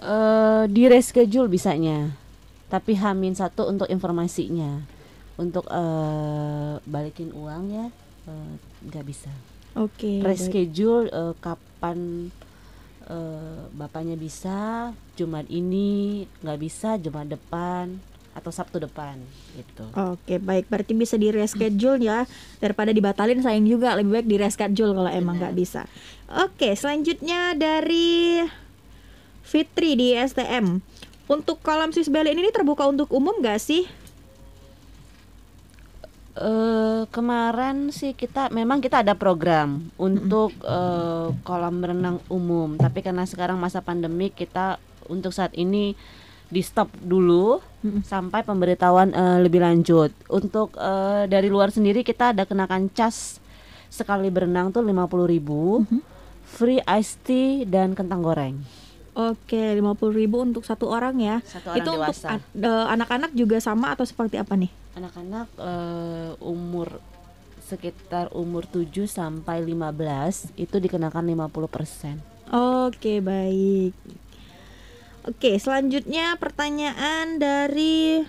Uh, 0.00 0.64
di 0.72 0.88
reschedule 0.88 1.52
bisanya, 1.52 2.16
tapi 2.70 2.94
hamin 2.94 3.34
satu 3.34 3.66
untuk 3.66 3.90
informasinya. 3.90 4.80
Untuk 5.34 5.66
uh, 5.72 6.78
balikin 6.84 7.32
uang 7.32 7.64
ya 7.72 7.86
eh, 8.28 8.52
nggak 8.86 9.04
uh, 9.04 9.08
bisa. 9.08 9.32
Oke. 9.74 10.20
Okay, 10.20 10.24
reschedule 10.24 11.10
uh, 11.10 11.34
kapan 11.40 12.30
uh, 13.10 13.66
bapaknya 13.74 14.14
bisa, 14.14 14.92
Jumat 15.18 15.48
ini 15.50 16.22
nggak 16.44 16.60
bisa, 16.60 17.00
Jumat 17.00 17.26
depan 17.26 17.98
atau 18.30 18.54
Sabtu 18.54 18.78
depan 18.78 19.18
gitu. 19.58 19.84
Oke, 19.98 20.38
baik. 20.38 20.70
Berarti 20.70 20.94
bisa 20.94 21.18
di 21.18 21.34
reschedule 21.34 21.98
ya 21.98 22.22
daripada 22.62 22.94
dibatalin 22.94 23.42
sayang 23.42 23.66
juga 23.66 23.98
lebih 23.98 24.22
baik 24.22 24.28
di 24.30 24.36
reschedule 24.38 24.94
kalau 24.94 25.10
emang 25.10 25.36
nggak 25.42 25.56
bisa. 25.58 25.90
Oke, 26.30 26.78
selanjutnya 26.78 27.58
dari 27.58 28.38
Fitri 29.42 29.98
di 29.98 30.14
STM. 30.14 30.78
Untuk 31.30 31.62
kolam 31.62 31.94
Swiss 31.94 32.10
Bell 32.10 32.26
ini 32.26 32.50
terbuka 32.50 32.90
untuk 32.90 33.06
umum 33.14 33.38
nggak 33.38 33.62
sih? 33.62 33.86
Uh, 36.34 37.06
kemarin 37.14 37.94
sih 37.94 38.18
kita 38.18 38.50
memang 38.50 38.82
kita 38.82 39.06
ada 39.06 39.14
program 39.14 39.94
untuk 39.94 40.50
uh, 40.66 41.30
kolam 41.46 41.78
renang 41.78 42.18
umum, 42.26 42.74
tapi 42.74 43.06
karena 43.06 43.22
sekarang 43.30 43.62
masa 43.62 43.78
pandemi 43.78 44.34
kita 44.34 44.82
untuk 45.06 45.30
saat 45.30 45.54
ini 45.54 45.94
di 46.50 46.66
stop 46.66 46.90
dulu 46.98 47.62
hmm. 47.86 48.02
sampai 48.02 48.42
pemberitahuan 48.42 49.14
uh, 49.14 49.38
lebih 49.38 49.62
lanjut. 49.62 50.10
Untuk 50.26 50.74
uh, 50.82 51.30
dari 51.30 51.46
luar 51.46 51.70
sendiri 51.70 52.02
kita 52.02 52.34
ada 52.34 52.42
kenakan 52.42 52.90
cas 52.90 53.38
sekali 53.86 54.34
berenang 54.34 54.74
tuh 54.74 54.82
50.000. 54.82 55.30
ribu, 55.30 55.86
hmm. 55.86 56.02
free 56.42 56.82
iced 56.90 57.22
tea 57.22 57.62
dan 57.70 57.94
kentang 57.94 58.18
goreng. 58.18 58.58
Oke, 59.10 59.74
lima 59.74 59.98
puluh 59.98 60.14
ribu 60.22 60.38
untuk 60.38 60.62
satu 60.62 60.86
orang 60.86 61.18
ya. 61.18 61.42
Satu 61.42 61.74
orang 61.74 61.82
Itu 61.82 61.90
dewasa. 61.98 62.38
untuk 62.38 62.62
uh, 62.62 62.86
anak-anak 62.94 63.30
juga 63.34 63.58
sama 63.58 63.92
atau 63.94 64.06
seperti 64.06 64.38
apa 64.38 64.54
nih? 64.54 64.70
Anak-anak 64.94 65.48
uh, 65.58 66.30
umur 66.38 67.02
sekitar 67.60 68.34
umur 68.34 68.66
7 68.66 69.06
sampai 69.06 69.62
15 69.62 70.58
itu 70.58 70.76
dikenakan 70.82 71.22
50%. 71.22 72.50
Oke, 72.50 73.22
baik. 73.22 73.94
Oke, 75.22 75.54
selanjutnya 75.62 76.34
pertanyaan 76.34 77.38
dari 77.38 78.26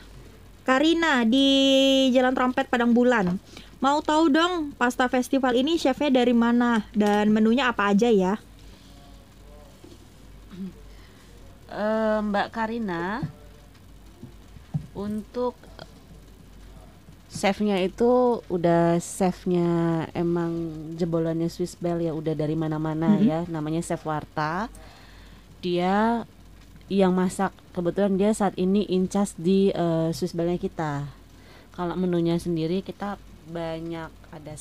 Karina 0.61 1.25
di 1.25 1.49
Jalan 2.13 2.37
Trompet 2.37 2.69
Padang 2.69 2.93
Bulan. 2.93 3.41
Mau 3.81 3.97
tahu 4.05 4.29
dong 4.29 4.77
pasta 4.77 5.09
festival 5.09 5.57
ini 5.57 5.81
chefnya 5.81 6.21
dari 6.21 6.37
mana 6.37 6.85
dan 6.93 7.33
menunya 7.33 7.73
apa 7.73 7.89
aja 7.89 8.13
ya? 8.13 8.37
Uh, 11.71 12.19
Mbak 12.27 12.51
Karina, 12.51 13.23
untuk 14.91 15.55
chefnya 17.31 17.79
itu 17.79 18.43
udah 18.51 18.99
chefnya 18.99 20.03
emang 20.11 20.51
jebolannya 20.99 21.47
Swiss 21.47 21.79
Bell 21.79 22.03
ya 22.03 22.11
udah 22.11 22.35
dari 22.35 22.59
mana-mana 22.59 23.15
mm 23.15 23.17
-hmm. 23.17 23.27
ya 23.27 23.39
namanya 23.47 23.79
chef 23.79 24.03
Warta 24.03 24.67
dia 25.63 26.27
yang 26.91 27.15
masak 27.15 27.55
kebetulan 27.71 28.19
dia 28.19 28.35
saat 28.35 28.51
ini 28.59 28.83
incas 28.91 29.31
di 29.39 29.71
uh, 29.71 30.11
Swiss 30.11 30.35
Bellnya 30.35 30.59
kita 30.59 31.07
kalau 31.71 31.95
menunya 31.95 32.35
sendiri 32.35 32.83
kita 32.83 33.15
banyak 33.47 34.11
ada 34.11 34.53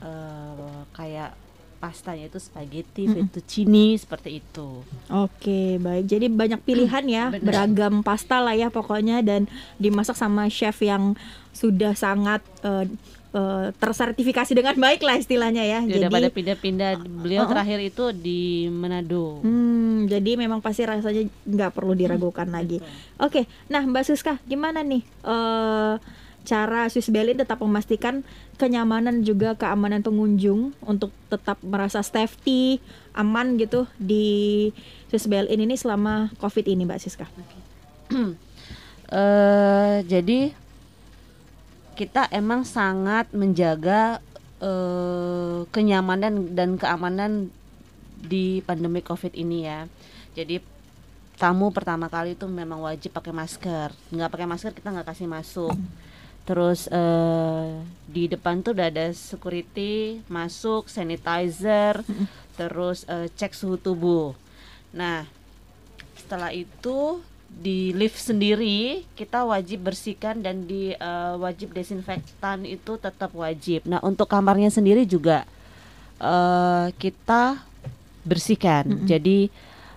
uh, 0.00 0.88
kayak 0.96 1.36
pastanya 1.84 2.32
itu 2.32 2.40
spaghetti, 2.40 3.04
mm-hmm. 3.04 3.28
fettuccine 3.28 3.86
seperti 4.00 4.40
itu. 4.40 4.80
Oke, 5.12 5.76
baik. 5.76 6.08
Jadi 6.08 6.32
banyak 6.32 6.60
pilihan 6.64 7.04
ya, 7.04 7.24
Bener. 7.28 7.44
beragam 7.44 8.00
pasta 8.00 8.40
lah 8.40 8.56
ya 8.56 8.72
pokoknya 8.72 9.20
dan 9.20 9.44
dimasak 9.76 10.16
sama 10.16 10.48
chef 10.48 10.80
yang 10.80 11.12
sudah 11.52 11.92
sangat 11.92 12.40
uh, 12.64 12.88
uh, 13.36 13.68
tersertifikasi 13.76 14.56
dengan 14.56 14.72
baik 14.80 15.04
lah 15.04 15.20
istilahnya 15.20 15.60
ya. 15.68 15.80
Jadi 15.84 16.08
pada 16.08 16.32
pindah-pindah 16.32 16.90
beliau 17.04 17.44
uh, 17.44 17.46
uh, 17.46 17.52
terakhir 17.52 17.78
itu 17.84 18.04
di 18.16 18.72
Manado. 18.72 19.44
Hmm, 19.44 20.08
jadi 20.08 20.40
memang 20.40 20.64
pasti 20.64 20.88
rasanya 20.88 21.28
nggak 21.44 21.70
perlu 21.76 21.92
diragukan 21.92 22.48
hmm, 22.48 22.56
lagi. 22.56 22.78
Oke, 23.20 23.44
okay, 23.44 23.44
nah 23.68 23.84
Mbak 23.84 24.08
Siska 24.08 24.40
gimana 24.48 24.80
nih 24.80 25.04
uh, 25.26 26.00
cara 26.44 26.86
Swiss 26.92 27.08
Berlin 27.08 27.40
tetap 27.40 27.58
memastikan 27.64 28.20
kenyamanan 28.60 29.24
juga 29.24 29.56
keamanan 29.56 30.04
pengunjung 30.04 30.76
untuk 30.84 31.10
tetap 31.32 31.56
merasa 31.64 32.04
safety 32.04 32.78
aman 33.16 33.56
gitu 33.56 33.88
di 33.96 34.70
Swiss 35.08 35.26
Berlin 35.26 35.64
ini 35.64 35.74
selama 35.74 36.30
COVID 36.38 36.68
ini 36.68 36.84
Mbak 36.84 37.00
Siska. 37.00 37.26
Uh, 39.08 40.04
jadi 40.12 40.52
kita 41.94 42.28
emang 42.34 42.66
sangat 42.66 43.30
menjaga 43.30 44.18
uh, 44.58 45.64
kenyamanan 45.70 46.52
dan 46.52 46.74
keamanan 46.74 47.48
di 48.18 48.60
pandemi 48.66 49.00
COVID 49.00 49.32
ini 49.32 49.68
ya. 49.68 49.86
Jadi 50.34 50.58
tamu 51.34 51.70
pertama 51.74 52.06
kali 52.10 52.34
itu 52.34 52.46
memang 52.46 52.82
wajib 52.82 53.14
pakai 53.14 53.30
masker. 53.30 53.94
Nggak 54.10 54.30
pakai 54.30 54.46
masker 54.48 54.72
kita 54.74 54.88
nggak 54.90 55.08
kasih 55.14 55.28
masuk. 55.30 55.74
Terus 56.44 56.92
uh, 56.92 57.80
di 58.04 58.28
depan 58.28 58.60
tuh 58.60 58.76
udah 58.76 58.92
ada 58.92 59.08
security 59.16 60.20
masuk, 60.28 60.92
sanitizer, 60.92 62.04
terus 62.60 63.08
uh, 63.08 63.24
cek 63.32 63.56
suhu 63.56 63.80
tubuh. 63.80 64.36
Nah 64.92 65.24
setelah 66.20 66.52
itu 66.52 67.24
di 67.54 67.94
lift 67.94 68.18
sendiri 68.18 69.06
kita 69.14 69.46
wajib 69.46 69.86
bersihkan 69.88 70.42
dan 70.42 70.66
di 70.68 70.92
uh, 70.98 71.38
wajib 71.40 71.72
desinfektan 71.72 72.68
itu 72.68 73.00
tetap 73.00 73.32
wajib. 73.32 73.88
Nah 73.88 74.04
untuk 74.04 74.28
kamarnya 74.28 74.68
sendiri 74.68 75.08
juga 75.08 75.48
uh, 76.20 76.92
kita 77.00 77.64
bersihkan. 78.28 78.84
Mm 78.84 78.96
-hmm. 79.00 79.08
Jadi 79.08 79.38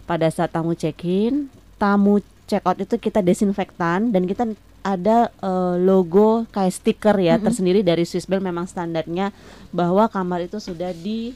pada 0.07 0.31
saat 0.31 0.55
tamu 0.55 0.71
check 0.79 1.03
in, 1.03 1.51
tamu 1.75 2.23
check 2.47 2.63
out 2.63 2.79
itu 2.79 2.95
kita 2.95 3.19
desinfektan 3.19 4.15
dan 4.15 4.23
kita 4.23 4.47
ada 4.85 5.33
uh, 5.43 5.75
logo 5.75 6.47
kayak 6.53 6.73
stiker 6.73 7.17
ya 7.19 7.35
mm 7.35 7.37
-hmm. 7.37 7.45
tersendiri 7.49 7.79
dari 7.83 8.03
Swissbell 8.07 8.43
memang 8.43 8.69
standarnya 8.69 9.35
bahwa 9.73 10.07
kamar 10.07 10.47
itu 10.47 10.57
sudah 10.61 10.93
di 10.95 11.35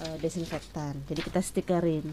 uh, 0.00 0.16
desinfektan. 0.18 0.98
Jadi 1.06 1.20
kita 1.20 1.40
stikerin. 1.40 2.06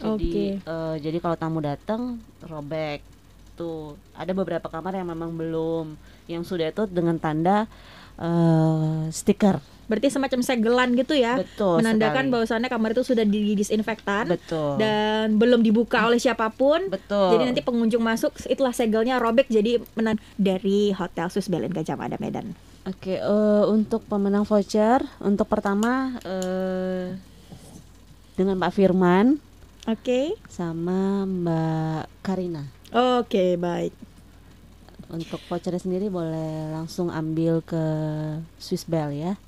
Jadi 0.00 0.56
okay. 0.56 0.64
uh, 0.64 0.96
jadi 0.96 1.18
kalau 1.20 1.36
tamu 1.36 1.60
datang 1.60 2.16
robek 2.40 3.04
tuh 3.60 4.00
ada 4.16 4.32
beberapa 4.32 4.72
kamar 4.72 4.96
yang 4.96 5.12
memang 5.12 5.36
belum 5.36 5.92
yang 6.24 6.40
sudah 6.40 6.72
itu 6.72 6.88
dengan 6.88 7.20
tanda 7.20 7.68
uh, 8.16 9.04
stiker. 9.12 9.60
Berarti 9.90 10.06
semacam 10.06 10.40
segelan 10.46 10.94
gitu 10.94 11.18
ya, 11.18 11.42
Betul, 11.42 11.82
menandakan 11.82 12.30
bahwasannya 12.30 12.70
kamar 12.70 12.94
itu 12.94 13.02
sudah 13.02 13.26
didisinfektan 13.26 14.30
Betul. 14.30 14.78
dan 14.78 15.34
belum 15.34 15.66
dibuka 15.66 16.06
oleh 16.06 16.22
siapa 16.22 16.46
pun. 16.54 16.86
Betul. 16.86 17.34
Jadi 17.34 17.42
nanti 17.50 17.62
pengunjung 17.66 18.06
masuk 18.06 18.38
itulah 18.46 18.70
segelnya 18.70 19.18
robek 19.18 19.50
jadi 19.50 19.82
menang 19.98 20.22
dari 20.38 20.94
Hotel 20.94 21.26
Sus 21.34 21.50
Belen 21.50 21.74
Gajah 21.74 21.98
Mada 21.98 22.14
Medan. 22.22 22.54
Oke, 22.86 23.18
okay, 23.18 23.18
uh, 23.18 23.66
untuk 23.66 24.06
pemenang 24.06 24.46
voucher 24.46 25.02
untuk 25.18 25.50
pertama 25.50 26.16
uh, 26.22 27.12
dengan 28.38 28.56
Pak 28.56 28.72
Firman 28.72 29.50
Oke. 29.88 30.04
Okay. 30.04 30.26
Sama 30.52 31.24
Mbak 31.24 32.20
Karina. 32.20 32.68
Oke, 32.92 33.32
okay, 33.32 33.50
baik. 33.56 33.94
Untuk 35.08 35.40
vouchernya 35.48 35.80
sendiri 35.80 36.12
boleh 36.12 36.68
langsung 36.68 37.08
ambil 37.08 37.64
ke 37.64 37.80
Swiss 38.60 38.84
Bell 38.84 39.08
ya. 39.16 39.40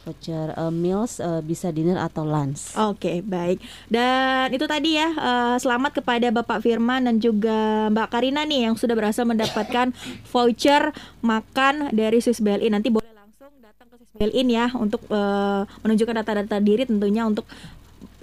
Voucher 0.00 0.56
uh, 0.56 0.72
meals 0.72 1.20
uh, 1.20 1.44
bisa 1.44 1.68
dinner 1.68 2.00
atau 2.00 2.24
lunch. 2.24 2.72
Oke, 2.72 2.96
okay, 2.96 3.16
baik. 3.20 3.60
Dan 3.92 4.48
itu 4.48 4.64
tadi 4.64 4.96
ya, 4.96 5.12
uh, 5.12 5.56
selamat 5.60 6.00
kepada 6.00 6.32
Bapak 6.32 6.64
Firman 6.64 7.04
dan 7.04 7.20
juga 7.20 7.88
Mbak 7.92 8.08
Karina 8.08 8.48
nih 8.48 8.70
yang 8.70 8.74
sudah 8.80 8.96
berhasil 8.96 9.28
mendapatkan 9.28 9.92
voucher 10.32 10.96
makan 11.20 11.92
dari 11.92 12.16
Swiss 12.24 12.40
ini. 12.40 12.72
Nanti 12.72 12.88
boleh 12.88 13.12
langsung 13.12 13.52
datang 13.60 13.92
ke 13.92 14.00
Swiss 14.00 14.16
Bell 14.16 14.32
in 14.32 14.48
ya 14.48 14.72
untuk 14.72 15.04
uh, 15.12 15.68
menunjukkan 15.84 16.24
data-data 16.24 16.56
diri 16.64 16.88
tentunya 16.88 17.28
untuk 17.28 17.44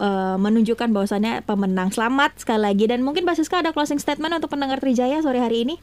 uh, 0.02 0.38
menunjukkan 0.42 0.90
bahwasannya 0.90 1.46
pemenang. 1.46 1.94
Selamat 1.94 2.42
sekali 2.42 2.66
lagi 2.66 2.90
dan 2.90 3.06
mungkin 3.06 3.22
Mbak 3.22 3.38
Siska 3.38 3.62
ada 3.62 3.70
closing 3.70 4.02
statement 4.02 4.34
untuk 4.34 4.50
pendengar 4.50 4.82
Trijaya 4.82 5.22
sore 5.22 5.38
hari 5.38 5.62
ini. 5.70 5.78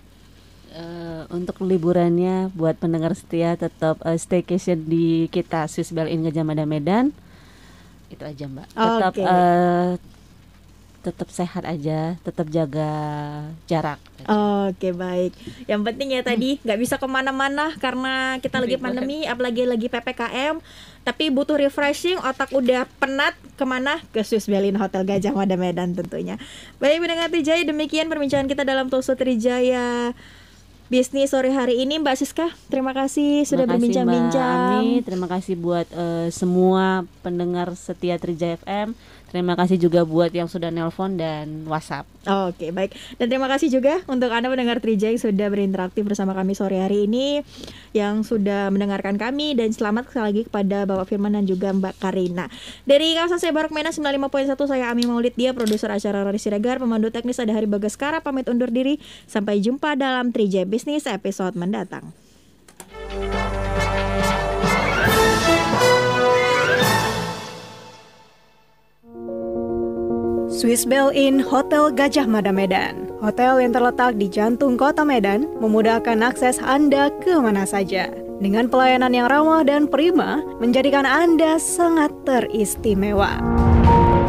Uh, 0.75 1.23
untuk 1.31 1.63
liburannya 1.63 2.51
buat 2.51 2.75
pendengar 2.75 3.15
setia 3.15 3.55
tetap 3.55 3.95
uh, 4.03 4.19
staycation 4.19 4.83
di 4.83 5.31
kita 5.31 5.71
Swiss 5.71 5.95
Bell 5.95 6.11
in 6.11 6.27
Gajah 6.27 6.43
Mada 6.43 6.67
Medan 6.67 7.15
itu 8.11 8.19
aja 8.27 8.51
mbak 8.51 8.67
tetap 8.75 9.15
okay. 9.15 9.23
uh, 9.23 9.95
tetap 11.05 11.29
sehat 11.29 11.69
aja, 11.69 12.17
tetap 12.25 12.49
jaga 12.49 12.89
jarak. 13.69 14.01
Oke 14.25 14.89
okay, 14.89 14.93
baik. 14.97 15.33
Yang 15.69 15.83
penting 15.85 16.09
ya 16.17 16.25
tadi 16.25 16.57
nggak 16.65 16.81
bisa 16.81 16.97
ke 16.97 17.05
mana-mana 17.05 17.77
karena 17.77 18.41
kita 18.41 18.57
lagi 18.57 18.81
pandemi, 18.81 19.29
apalagi 19.29 19.69
lagi 19.69 19.93
ppkm. 19.93 20.65
Tapi 21.05 21.29
butuh 21.29 21.61
refreshing, 21.61 22.17
otak 22.25 22.49
udah 22.57 22.89
penat 22.97 23.37
ke 23.61 23.65
mana 23.69 24.01
ke 24.17 24.25
Swiss 24.25 24.49
Berlin 24.49 24.81
Hotel 24.81 25.05
Gajah 25.05 25.37
Mada 25.37 25.61
Medan 25.61 25.93
tentunya. 25.93 26.41
Baik 26.81 27.05
mendengar 27.05 27.29
Trijaya 27.29 27.61
demikian 27.69 28.09
perbincangan 28.09 28.49
kita 28.49 28.65
dalam 28.65 28.89
Toso 28.89 29.13
Trijaya 29.13 30.17
bisnis 30.95 31.35
sore 31.35 31.51
hari 31.51 31.83
ini 31.83 31.99
Mbak 31.99 32.23
Siska. 32.23 32.55
Terima 32.71 32.95
kasih 32.95 33.43
sudah 33.43 33.67
berbincang-bincang. 33.67 35.03
Terima 35.03 35.27
kasih 35.27 35.59
buat 35.59 35.91
uh, 35.91 36.31
semua 36.31 37.03
pendengar 37.19 37.75
setia 37.75 38.15
Trijaya 38.15 38.63
FM. 38.63 38.95
Terima 39.35 39.59
kasih 39.59 39.83
juga 39.83 40.07
buat 40.07 40.31
yang 40.31 40.47
sudah 40.47 40.71
nelpon 40.71 41.19
dan 41.19 41.67
WhatsApp. 41.67 42.07
Oke, 42.23 42.71
baik. 42.71 42.95
Dan 43.19 43.27
terima 43.27 43.51
kasih 43.51 43.67
juga 43.67 43.99
untuk 44.07 44.31
Anda 44.31 44.47
pendengar 44.47 44.79
Trijaya 44.79 45.11
yang 45.11 45.19
sudah 45.19 45.51
berinteraksi 45.51 46.07
bersama 46.07 46.39
kami 46.39 46.55
sore 46.55 46.79
hari 46.79 47.11
ini, 47.11 47.43
yang 47.91 48.23
sudah 48.23 48.71
mendengarkan 48.71 49.19
kami 49.19 49.59
dan 49.59 49.75
selamat 49.75 50.07
sekali 50.07 50.25
lagi 50.31 50.43
kepada 50.47 50.87
Bapak 50.87 51.11
Firman 51.11 51.35
dan 51.35 51.51
juga 51.51 51.75
Mbak 51.75 51.99
Karina. 51.99 52.47
Dari 52.87 53.19
kawasan 53.19 53.43
saya 53.43 53.51
Barok 53.51 53.75
Mena 53.75 53.91
95.1 53.91 54.55
saya 54.71 54.95
Ami 54.95 55.03
Maulid 55.03 55.35
dia 55.35 55.51
produser 55.51 55.91
acara 55.91 56.23
Rari 56.23 56.39
Siregar, 56.39 56.79
pemandu 56.79 57.11
teknis 57.11 57.43
ada 57.43 57.51
Hari 57.59 57.67
Bagaskara 57.67 58.23
pamit 58.23 58.47
undur 58.47 58.71
diri. 58.71 59.03
Sampai 59.27 59.59
jumpa 59.59 59.99
dalam 59.99 60.31
Trijaya 60.31 60.63
Bisnis 60.63 61.11
episode 61.11 61.59
mendatang. 61.59 62.15
Swiss 70.55 70.87
Bell 70.87 71.11
Inn 71.11 71.43
Hotel 71.43 71.91
Gajah 71.91 72.31
Mada 72.31 72.55
Medan. 72.55 73.11
Hotel 73.19 73.59
yang 73.59 73.75
terletak 73.75 74.15
di 74.23 74.31
jantung 74.31 74.79
kota 74.79 75.03
Medan 75.03 75.51
memudahkan 75.59 76.23
akses 76.23 76.63
Anda 76.63 77.11
ke 77.19 77.35
mana 77.43 77.67
saja. 77.67 78.07
Dengan 78.39 78.71
pelayanan 78.71 79.11
yang 79.11 79.27
ramah 79.27 79.67
dan 79.67 79.91
prima, 79.91 80.47
menjadikan 80.63 81.03
Anda 81.03 81.59
sangat 81.59 82.15
teristimewa. 82.23 83.35